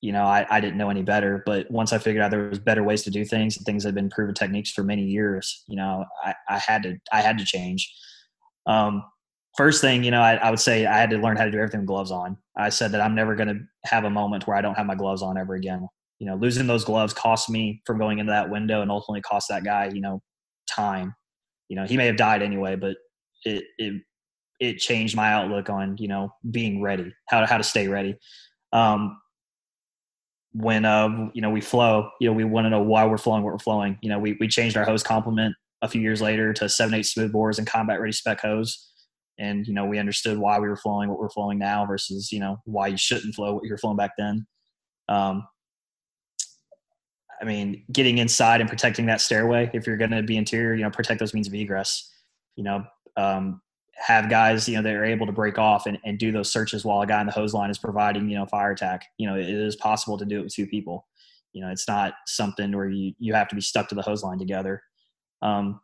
You 0.00 0.12
know, 0.12 0.24
I, 0.24 0.46
I 0.50 0.60
didn't 0.60 0.78
know 0.78 0.90
any 0.90 1.02
better, 1.02 1.42
but 1.46 1.70
once 1.70 1.92
I 1.92 1.98
figured 1.98 2.24
out 2.24 2.32
there 2.32 2.48
was 2.48 2.58
better 2.58 2.82
ways 2.82 3.02
to 3.02 3.10
do 3.10 3.24
things 3.24 3.56
and 3.56 3.64
things 3.64 3.84
had 3.84 3.94
been 3.94 4.10
proven 4.10 4.34
techniques 4.34 4.72
for 4.72 4.82
many 4.82 5.04
years, 5.04 5.62
you 5.68 5.76
know, 5.76 6.04
I, 6.24 6.34
I 6.48 6.58
had 6.58 6.82
to, 6.82 6.98
I 7.12 7.20
had 7.20 7.38
to 7.38 7.44
change. 7.44 7.94
Um, 8.66 9.04
first 9.56 9.80
thing, 9.80 10.04
you 10.04 10.10
know, 10.10 10.20
I, 10.20 10.34
I, 10.34 10.50
would 10.50 10.60
say 10.60 10.86
I 10.86 10.98
had 10.98 11.10
to 11.10 11.18
learn 11.18 11.36
how 11.36 11.44
to 11.44 11.50
do 11.50 11.58
everything 11.58 11.80
with 11.80 11.86
gloves 11.86 12.10
on. 12.10 12.36
I 12.56 12.68
said 12.68 12.92
that 12.92 13.00
I'm 13.00 13.14
never 13.14 13.34
going 13.34 13.48
to 13.48 13.60
have 13.84 14.04
a 14.04 14.10
moment 14.10 14.46
where 14.46 14.56
I 14.56 14.60
don't 14.60 14.74
have 14.76 14.86
my 14.86 14.94
gloves 14.94 15.22
on 15.22 15.36
ever 15.36 15.54
again. 15.54 15.86
You 16.18 16.26
know, 16.26 16.36
losing 16.36 16.66
those 16.66 16.84
gloves 16.84 17.12
cost 17.12 17.50
me 17.50 17.82
from 17.84 17.98
going 17.98 18.18
into 18.18 18.30
that 18.30 18.50
window 18.50 18.82
and 18.82 18.90
ultimately 18.90 19.22
cost 19.22 19.48
that 19.48 19.64
guy, 19.64 19.90
you 19.92 20.00
know, 20.00 20.22
time. 20.68 21.14
You 21.68 21.76
know, 21.76 21.84
he 21.84 21.96
may 21.96 22.06
have 22.06 22.16
died 22.16 22.42
anyway, 22.42 22.76
but 22.76 22.96
it, 23.44 23.64
it 23.78 24.02
it 24.62 24.78
changed 24.78 25.16
my 25.16 25.32
outlook 25.32 25.68
on 25.68 25.96
you 25.98 26.06
know 26.06 26.32
being 26.50 26.80
ready, 26.80 27.12
how 27.28 27.40
to 27.40 27.46
how 27.46 27.58
to 27.58 27.64
stay 27.64 27.88
ready. 27.88 28.16
Um, 28.72 29.18
when 30.52 30.84
uh, 30.84 31.30
you 31.34 31.42
know 31.42 31.50
we 31.50 31.60
flow, 31.60 32.10
you 32.20 32.28
know 32.28 32.34
we 32.34 32.44
want 32.44 32.66
to 32.66 32.70
know 32.70 32.82
why 32.82 33.04
we're 33.04 33.18
flowing, 33.18 33.42
what 33.42 33.52
we're 33.52 33.58
flowing. 33.58 33.98
You 34.02 34.10
know 34.10 34.18
we 34.20 34.36
we 34.38 34.46
changed 34.46 34.76
our 34.76 34.84
hose 34.84 35.02
complement 35.02 35.56
a 35.82 35.88
few 35.88 36.00
years 36.00 36.22
later 36.22 36.52
to 36.52 36.68
seven 36.68 36.94
eight 36.94 37.06
smooth 37.06 37.32
bores 37.32 37.58
and 37.58 37.66
combat 37.66 38.00
ready 38.00 38.12
spec 38.12 38.40
hose, 38.40 38.91
and 39.38 39.66
you 39.66 39.72
know 39.72 39.86
we 39.86 39.98
understood 39.98 40.38
why 40.38 40.58
we 40.58 40.68
were 40.68 40.76
flowing 40.76 41.08
what 41.08 41.18
we're 41.18 41.30
flowing 41.30 41.58
now 41.58 41.86
versus 41.86 42.30
you 42.30 42.40
know 42.40 42.58
why 42.64 42.86
you 42.86 42.96
shouldn't 42.96 43.34
flow 43.34 43.54
what 43.54 43.64
you're 43.64 43.78
flowing 43.78 43.96
back 43.96 44.12
then. 44.18 44.46
Um, 45.08 45.46
I 47.40 47.44
mean, 47.44 47.82
getting 47.90 48.18
inside 48.18 48.60
and 48.60 48.70
protecting 48.70 49.06
that 49.06 49.20
stairway. 49.20 49.68
If 49.74 49.86
you're 49.86 49.96
going 49.96 50.12
to 50.12 50.22
be 50.22 50.36
interior, 50.36 50.74
you 50.74 50.84
know, 50.84 50.90
protect 50.90 51.18
those 51.18 51.34
means 51.34 51.48
of 51.48 51.54
egress. 51.54 52.08
You 52.54 52.62
know, 52.62 52.84
um, 53.16 53.60
have 53.96 54.30
guys, 54.30 54.68
you 54.68 54.76
know, 54.76 54.82
that 54.82 54.94
are 54.94 55.04
able 55.04 55.26
to 55.26 55.32
break 55.32 55.58
off 55.58 55.86
and, 55.86 55.98
and 56.04 56.18
do 56.18 56.30
those 56.30 56.52
searches 56.52 56.84
while 56.84 57.00
a 57.02 57.06
guy 57.06 57.20
in 57.20 57.26
the 57.26 57.32
hose 57.32 57.52
line 57.52 57.70
is 57.70 57.78
providing, 57.78 58.28
you 58.28 58.36
know, 58.36 58.46
fire 58.46 58.70
attack. 58.70 59.06
You 59.18 59.28
know, 59.28 59.36
it 59.36 59.48
is 59.48 59.74
possible 59.74 60.16
to 60.18 60.24
do 60.24 60.38
it 60.38 60.44
with 60.44 60.54
two 60.54 60.66
people. 60.66 61.06
You 61.52 61.62
know, 61.62 61.70
it's 61.70 61.88
not 61.88 62.14
something 62.26 62.74
where 62.74 62.88
you, 62.88 63.12
you 63.18 63.34
have 63.34 63.48
to 63.48 63.54
be 63.54 63.60
stuck 63.60 63.88
to 63.88 63.94
the 63.94 64.02
hose 64.02 64.22
line 64.22 64.38
together. 64.38 64.82
Um, 65.42 65.80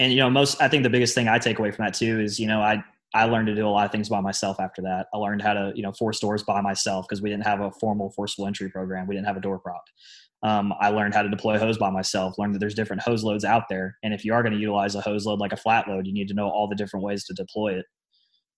and, 0.00 0.12
you 0.12 0.18
know, 0.18 0.30
most, 0.30 0.60
I 0.60 0.68
think 0.68 0.82
the 0.82 0.90
biggest 0.90 1.14
thing 1.14 1.28
I 1.28 1.38
take 1.38 1.58
away 1.58 1.70
from 1.70 1.84
that 1.84 1.94
too 1.94 2.20
is, 2.20 2.38
you 2.38 2.46
know, 2.46 2.60
I, 2.60 2.82
I 3.14 3.24
learned 3.24 3.46
to 3.48 3.54
do 3.54 3.66
a 3.66 3.70
lot 3.70 3.84
of 3.84 3.92
things 3.92 4.08
by 4.08 4.20
myself 4.20 4.58
after 4.58 4.82
that. 4.82 5.06
I 5.12 5.18
learned 5.18 5.42
how 5.42 5.52
to, 5.52 5.72
you 5.74 5.82
know, 5.82 5.92
force 5.92 6.18
doors 6.18 6.42
by 6.42 6.60
myself 6.60 7.06
because 7.08 7.20
we 7.20 7.28
didn't 7.28 7.44
have 7.44 7.60
a 7.60 7.70
formal 7.72 8.10
forcible 8.10 8.46
entry 8.46 8.70
program. 8.70 9.06
We 9.06 9.14
didn't 9.14 9.26
have 9.26 9.36
a 9.36 9.40
door 9.40 9.58
prop 9.58 9.84
um, 10.42 10.74
I 10.80 10.88
learned 10.88 11.14
how 11.14 11.22
to 11.22 11.28
deploy 11.28 11.58
hose 11.58 11.78
by 11.78 11.90
myself, 11.90 12.36
learned 12.36 12.54
that 12.54 12.58
there's 12.58 12.74
different 12.74 13.02
hose 13.02 13.22
loads 13.22 13.44
out 13.44 13.68
there. 13.68 13.96
And 14.02 14.12
if 14.12 14.24
you 14.24 14.34
are 14.34 14.42
going 14.42 14.52
to 14.52 14.58
utilize 14.58 14.94
a 14.94 15.00
hose 15.00 15.24
load 15.24 15.38
like 15.38 15.52
a 15.52 15.56
flat 15.56 15.86
load, 15.86 16.06
you 16.06 16.12
need 16.12 16.28
to 16.28 16.34
know 16.34 16.48
all 16.48 16.68
the 16.68 16.74
different 16.74 17.04
ways 17.04 17.24
to 17.24 17.34
deploy 17.34 17.74
it. 17.78 17.86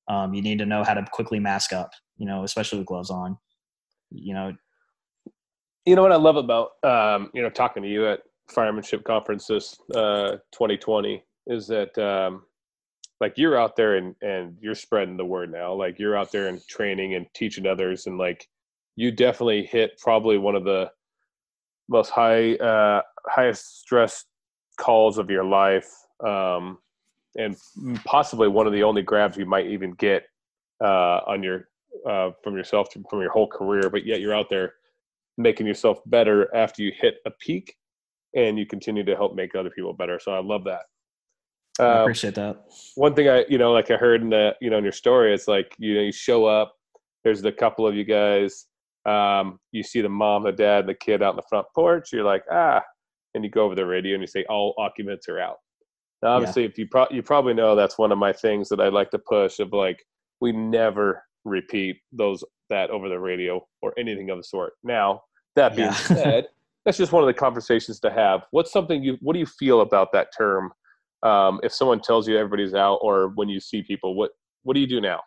Um, 0.08 0.32
you 0.32 0.42
need 0.42 0.58
to 0.58 0.66
know 0.66 0.82
how 0.82 0.94
to 0.94 1.04
quickly 1.12 1.38
mask 1.38 1.72
up, 1.72 1.90
you 2.16 2.26
know, 2.26 2.42
especially 2.44 2.78
with 2.78 2.86
gloves 2.86 3.10
on, 3.10 3.36
you 4.10 4.34
know. 4.34 4.52
You 5.84 5.96
know 5.96 6.02
what 6.02 6.12
I 6.12 6.16
love 6.16 6.36
about, 6.36 6.70
um, 6.82 7.30
you 7.34 7.42
know, 7.42 7.50
talking 7.50 7.82
to 7.82 7.88
you 7.88 8.08
at 8.08 8.20
firemanship 8.50 9.04
conferences 9.04 9.78
uh, 9.94 10.32
2020 10.52 11.22
is 11.46 11.66
that, 11.68 11.96
um, 11.98 12.42
like 13.20 13.34
you're 13.36 13.58
out 13.58 13.76
there 13.76 13.96
and, 13.96 14.14
and 14.22 14.56
you're 14.60 14.74
spreading 14.74 15.16
the 15.16 15.24
word 15.24 15.52
now. 15.52 15.72
Like 15.72 15.98
you're 15.98 16.16
out 16.16 16.32
there 16.32 16.48
and 16.48 16.66
training 16.66 17.14
and 17.14 17.26
teaching 17.34 17.66
others. 17.66 18.06
And 18.06 18.18
like 18.18 18.46
you 18.96 19.10
definitely 19.10 19.64
hit 19.64 19.98
probably 20.00 20.36
one 20.36 20.56
of 20.56 20.64
the, 20.64 20.90
most 21.88 22.10
high 22.10 22.54
uh, 22.56 23.02
highest 23.26 23.80
stress 23.80 24.24
calls 24.78 25.18
of 25.18 25.30
your 25.30 25.44
life, 25.44 25.88
um, 26.26 26.78
and 27.36 27.56
possibly 28.04 28.48
one 28.48 28.66
of 28.66 28.72
the 28.72 28.82
only 28.82 29.02
grabs 29.02 29.36
you 29.36 29.46
might 29.46 29.66
even 29.66 29.92
get 29.92 30.24
uh, 30.82 31.20
on 31.26 31.42
your 31.42 31.68
uh, 32.08 32.30
from 32.42 32.56
yourself 32.56 32.88
from 33.08 33.20
your 33.20 33.30
whole 33.30 33.48
career. 33.48 33.90
But 33.90 34.06
yet 34.06 34.20
you're 34.20 34.34
out 34.34 34.48
there 34.50 34.74
making 35.36 35.66
yourself 35.66 35.98
better 36.06 36.54
after 36.54 36.82
you 36.82 36.92
hit 36.98 37.16
a 37.26 37.30
peak, 37.30 37.76
and 38.34 38.58
you 38.58 38.66
continue 38.66 39.04
to 39.04 39.14
help 39.14 39.34
make 39.34 39.54
other 39.54 39.70
people 39.70 39.92
better. 39.92 40.18
So 40.20 40.32
I 40.32 40.40
love 40.40 40.64
that. 40.64 40.82
I 41.80 41.84
um, 41.84 42.00
appreciate 42.02 42.34
that. 42.36 42.64
One 42.94 43.14
thing 43.14 43.28
I, 43.28 43.44
you 43.48 43.58
know, 43.58 43.72
like 43.72 43.90
I 43.90 43.96
heard 43.96 44.22
in 44.22 44.30
the, 44.30 44.54
you 44.60 44.70
know, 44.70 44.78
in 44.78 44.84
your 44.84 44.92
story, 44.92 45.34
it's 45.34 45.48
like, 45.48 45.74
you 45.78 45.94
know, 45.94 46.00
you 46.00 46.12
show 46.12 46.46
up, 46.46 46.74
there's 47.24 47.44
a 47.44 47.52
couple 47.52 47.86
of 47.86 47.94
you 47.94 48.04
guys, 48.04 48.66
um, 49.06 49.58
you 49.72 49.82
see 49.82 50.00
the 50.00 50.08
mom, 50.08 50.44
the 50.44 50.52
dad, 50.52 50.86
the 50.86 50.94
kid 50.94 51.22
out 51.22 51.30
in 51.30 51.36
the 51.36 51.42
front 51.48 51.66
porch. 51.74 52.12
You're 52.12 52.24
like, 52.24 52.44
ah, 52.50 52.82
and 53.34 53.44
you 53.44 53.50
go 53.50 53.64
over 53.64 53.74
the 53.74 53.84
radio 53.84 54.14
and 54.14 54.22
you 54.22 54.26
say, 54.26 54.44
all 54.48 54.74
occupants 54.78 55.28
are 55.28 55.40
out. 55.40 55.56
Now, 56.22 56.30
obviously, 56.30 56.62
yeah. 56.62 56.68
if 56.68 56.78
you 56.78 56.86
pro- 56.88 57.10
you 57.10 57.22
probably 57.22 57.52
know 57.52 57.76
that's 57.76 57.98
one 57.98 58.10
of 58.10 58.16
my 58.16 58.32
things 58.32 58.70
that 58.70 58.80
I 58.80 58.88
like 58.88 59.10
to 59.10 59.18
push 59.18 59.58
of 59.60 59.72
like 59.72 60.02
we 60.40 60.52
never 60.52 61.22
repeat 61.44 61.96
those 62.12 62.42
that 62.70 62.88
over 62.88 63.10
the 63.10 63.18
radio 63.18 63.64
or 63.82 63.92
anything 63.98 64.30
of 64.30 64.38
the 64.38 64.44
sort. 64.44 64.72
Now, 64.82 65.22
that 65.54 65.76
being 65.76 65.88
yeah. 65.88 65.94
said, 65.94 66.46
that's 66.84 66.98
just 66.98 67.12
one 67.12 67.22
of 67.22 67.26
the 67.26 67.34
conversations 67.34 67.98
to 68.00 68.10
have. 68.10 68.42
What's 68.50 68.72
something 68.72 69.02
you? 69.02 69.16
What 69.20 69.32
do 69.32 69.38
you 69.38 69.46
feel 69.46 69.80
about 69.80 70.12
that 70.12 70.28
term? 70.36 70.72
Um, 71.22 71.60
if 71.62 71.72
someone 71.72 72.00
tells 72.00 72.28
you 72.28 72.36
everybody's 72.36 72.74
out, 72.74 72.98
or 73.00 73.28
when 73.28 73.48
you 73.48 73.60
see 73.60 73.82
people, 73.82 74.14
what 74.14 74.32
what 74.62 74.74
do 74.74 74.80
you 74.80 74.86
do 74.86 75.00
now? 75.00 75.20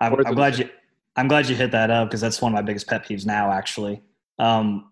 I'm, 0.00 0.14
I'm 0.26 0.34
glad 0.34 0.58
you 0.58 0.68
I'm 1.16 1.28
glad 1.28 1.48
you 1.48 1.56
hit 1.56 1.70
that 1.72 1.90
up 1.90 2.08
because 2.08 2.20
that's 2.20 2.42
one 2.42 2.52
of 2.52 2.54
my 2.54 2.62
biggest 2.62 2.86
pet 2.86 3.06
peeves 3.06 3.24
now, 3.24 3.50
actually. 3.50 4.02
Um, 4.38 4.90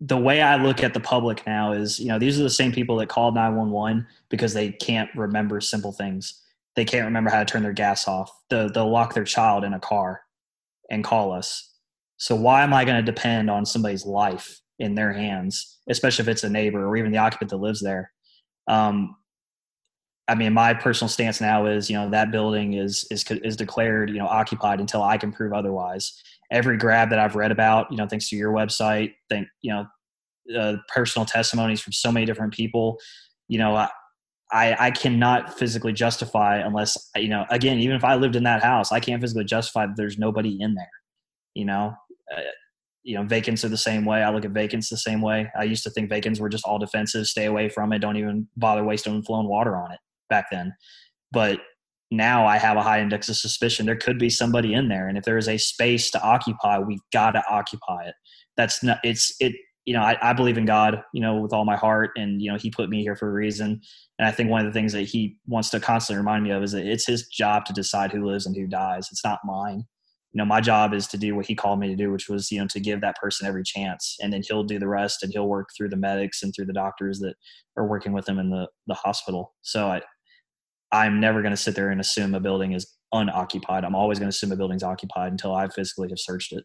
the 0.00 0.16
way 0.16 0.40
I 0.42 0.56
look 0.56 0.82
at 0.82 0.94
the 0.94 1.00
public 1.00 1.46
now 1.46 1.72
is, 1.72 2.00
you 2.00 2.08
know, 2.08 2.18
these 2.18 2.40
are 2.40 2.42
the 2.42 2.50
same 2.50 2.72
people 2.72 2.96
that 2.96 3.08
called 3.08 3.34
911 3.34 4.06
because 4.28 4.54
they 4.54 4.70
can't 4.70 5.10
remember 5.14 5.60
simple 5.60 5.92
things. 5.92 6.42
They 6.74 6.84
can't 6.84 7.04
remember 7.04 7.30
how 7.30 7.38
to 7.38 7.44
turn 7.44 7.62
their 7.62 7.72
gas 7.72 8.08
off. 8.08 8.30
They'll, 8.50 8.70
they'll 8.70 8.90
lock 8.90 9.14
their 9.14 9.24
child 9.24 9.64
in 9.64 9.74
a 9.74 9.78
car 9.78 10.22
and 10.90 11.04
call 11.04 11.32
us. 11.32 11.72
So 12.16 12.34
why 12.34 12.62
am 12.62 12.74
I 12.74 12.84
going 12.84 12.96
to 12.96 13.12
depend 13.12 13.50
on 13.50 13.64
somebody's 13.64 14.04
life 14.04 14.60
in 14.78 14.94
their 14.94 15.12
hands, 15.12 15.78
especially 15.88 16.24
if 16.24 16.28
it's 16.28 16.44
a 16.44 16.48
neighbor 16.48 16.86
or 16.86 16.96
even 16.96 17.12
the 17.12 17.18
occupant 17.18 17.50
that 17.50 17.56
lives 17.56 17.82
there? 17.82 18.12
Um, 18.68 19.16
I 20.26 20.34
mean, 20.34 20.54
my 20.54 20.72
personal 20.72 21.08
stance 21.08 21.40
now 21.40 21.66
is, 21.66 21.90
you 21.90 21.96
know, 21.96 22.08
that 22.10 22.30
building 22.30 22.74
is 22.74 23.06
is 23.10 23.24
is 23.30 23.56
declared, 23.56 24.10
you 24.10 24.18
know, 24.18 24.26
occupied 24.26 24.80
until 24.80 25.02
I 25.02 25.18
can 25.18 25.32
prove 25.32 25.52
otherwise. 25.52 26.18
Every 26.50 26.78
grab 26.78 27.10
that 27.10 27.18
I've 27.18 27.36
read 27.36 27.50
about, 27.50 27.90
you 27.90 27.96
know, 27.96 28.06
thanks 28.06 28.28
to 28.30 28.36
your 28.36 28.52
website, 28.52 29.14
thank 29.28 29.48
you 29.60 29.72
know, 29.72 29.86
uh, 30.58 30.76
personal 30.88 31.26
testimonies 31.26 31.80
from 31.80 31.92
so 31.92 32.10
many 32.10 32.24
different 32.24 32.54
people, 32.54 32.98
you 33.48 33.58
know, 33.58 33.76
I, 33.76 33.90
I, 34.52 34.76
I 34.86 34.90
cannot 34.90 35.58
physically 35.58 35.92
justify 35.92 36.58
unless 36.58 37.10
you 37.16 37.28
know 37.28 37.44
again 37.50 37.78
even 37.80 37.96
if 37.96 38.04
I 38.04 38.14
lived 38.14 38.36
in 38.36 38.44
that 38.44 38.62
house 38.62 38.92
I 38.92 39.00
can't 39.00 39.20
physically 39.20 39.44
justify 39.44 39.86
that 39.86 39.96
there's 39.96 40.18
nobody 40.18 40.60
in 40.60 40.74
there 40.74 40.90
you 41.54 41.64
know 41.64 41.94
uh, 42.34 42.40
you 43.04 43.14
know 43.14 43.22
vacants 43.24 43.64
are 43.64 43.68
the 43.68 43.76
same 43.76 44.04
way 44.04 44.22
I 44.22 44.30
look 44.30 44.44
at 44.44 44.50
vacants 44.50 44.88
the 44.88 44.96
same 44.96 45.20
way 45.20 45.50
I 45.58 45.64
used 45.64 45.84
to 45.84 45.90
think 45.90 46.08
vacants 46.08 46.40
were 46.40 46.48
just 46.48 46.64
all 46.64 46.78
defensive 46.78 47.26
stay 47.26 47.44
away 47.44 47.68
from 47.68 47.92
it 47.92 48.00
don't 48.00 48.16
even 48.16 48.48
bother 48.56 48.82
wasting 48.82 49.22
flowing 49.22 49.48
water 49.48 49.76
on 49.76 49.92
it 49.92 50.00
back 50.28 50.46
then 50.50 50.74
but 51.32 51.60
now 52.10 52.46
I 52.46 52.58
have 52.58 52.76
a 52.76 52.82
high 52.82 53.00
index 53.00 53.28
of 53.28 53.36
suspicion 53.36 53.86
there 53.86 53.96
could 53.96 54.18
be 54.18 54.30
somebody 54.30 54.74
in 54.74 54.88
there 54.88 55.08
and 55.08 55.16
if 55.16 55.24
there 55.24 55.38
is 55.38 55.48
a 55.48 55.58
space 55.58 56.10
to 56.10 56.22
occupy 56.22 56.78
we've 56.78 56.98
got 57.12 57.32
to 57.32 57.42
occupy 57.48 58.04
it 58.04 58.14
that's 58.56 58.82
not 58.82 58.98
it's 59.04 59.34
it 59.40 59.54
you 59.84 59.92
know, 59.92 60.00
I, 60.00 60.16
I, 60.22 60.32
believe 60.32 60.56
in 60.56 60.64
God, 60.64 61.02
you 61.12 61.20
know, 61.20 61.36
with 61.36 61.52
all 61.52 61.64
my 61.64 61.76
heart, 61.76 62.12
and 62.16 62.40
you 62.40 62.50
know, 62.50 62.56
He 62.56 62.70
put 62.70 62.88
me 62.88 63.02
here 63.02 63.16
for 63.16 63.28
a 63.28 63.32
reason. 63.32 63.80
And 64.18 64.26
I 64.26 64.30
think 64.30 64.50
one 64.50 64.64
of 64.64 64.66
the 64.66 64.78
things 64.78 64.92
that 64.94 65.02
He 65.02 65.36
wants 65.46 65.70
to 65.70 65.80
constantly 65.80 66.18
remind 66.18 66.42
me 66.42 66.50
of 66.50 66.62
is 66.62 66.72
that 66.72 66.86
it's 66.86 67.06
His 67.06 67.26
job 67.26 67.66
to 67.66 67.72
decide 67.72 68.10
who 68.10 68.24
lives 68.24 68.46
and 68.46 68.56
who 68.56 68.66
dies. 68.66 69.08
It's 69.10 69.24
not 69.24 69.40
mine. 69.44 69.84
You 70.34 70.38
know, 70.38 70.44
my 70.44 70.60
job 70.60 70.92
is 70.92 71.06
to 71.08 71.16
do 71.16 71.36
what 71.36 71.46
He 71.46 71.54
called 71.54 71.78
me 71.78 71.86
to 71.86 71.96
do, 71.96 72.10
which 72.10 72.28
was, 72.28 72.50
you 72.50 72.60
know, 72.60 72.66
to 72.66 72.80
give 72.80 73.00
that 73.00 73.16
person 73.16 73.46
every 73.46 73.62
chance, 73.62 74.16
and 74.20 74.32
then 74.32 74.42
He'll 74.46 74.64
do 74.64 74.80
the 74.80 74.88
rest, 74.88 75.22
and 75.22 75.32
He'll 75.32 75.48
work 75.48 75.68
through 75.76 75.90
the 75.90 75.96
medics 75.96 76.42
and 76.42 76.52
through 76.54 76.66
the 76.66 76.72
doctors 76.72 77.20
that 77.20 77.36
are 77.76 77.86
working 77.86 78.12
with 78.12 78.28
him 78.28 78.38
in 78.38 78.50
the 78.50 78.68
the 78.88 78.94
hospital. 78.94 79.54
So 79.62 79.86
I, 79.86 80.02
I'm 80.92 81.20
never 81.20 81.40
going 81.40 81.52
to 81.52 81.56
sit 81.56 81.76
there 81.76 81.90
and 81.90 82.00
assume 82.00 82.34
a 82.34 82.40
building 82.40 82.72
is 82.72 82.92
unoccupied. 83.12 83.84
I'm 83.84 83.94
always 83.94 84.18
going 84.18 84.30
to 84.30 84.34
assume 84.34 84.52
a 84.52 84.56
building's 84.56 84.82
occupied 84.82 85.32
until 85.32 85.54
I 85.54 85.68
physically 85.68 86.08
have 86.08 86.18
searched 86.18 86.52
it. 86.52 86.64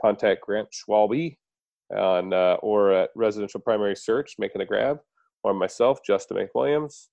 contact 0.00 0.40
Grant 0.42 0.68
Schwalbe 0.72 1.36
on, 1.94 2.32
uh, 2.32 2.56
or 2.62 2.92
at 2.92 3.10
Residential 3.14 3.60
Primary 3.60 3.96
Search, 3.96 4.36
Making 4.38 4.62
a 4.62 4.66
Grab, 4.66 5.00
or 5.42 5.52
myself, 5.52 5.98
Justin 6.04 6.38
McWilliams. 6.38 7.08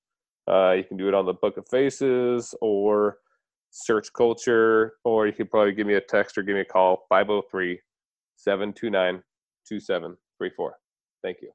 Uh, 0.49 0.71
you 0.71 0.83
can 0.83 0.97
do 0.97 1.07
it 1.07 1.13
on 1.13 1.25
the 1.25 1.33
Book 1.33 1.57
of 1.57 1.67
Faces 1.69 2.55
or 2.61 3.17
Search 3.71 4.11
Culture, 4.13 4.93
or 5.03 5.27
you 5.27 5.33
can 5.33 5.47
probably 5.47 5.73
give 5.73 5.87
me 5.87 5.95
a 5.95 6.01
text 6.01 6.37
or 6.37 6.43
give 6.43 6.55
me 6.55 6.61
a 6.61 6.65
call, 6.65 7.05
503 7.09 7.79
729 8.37 9.23
2734. 9.67 10.73
Thank 11.23 11.37
you. 11.41 11.49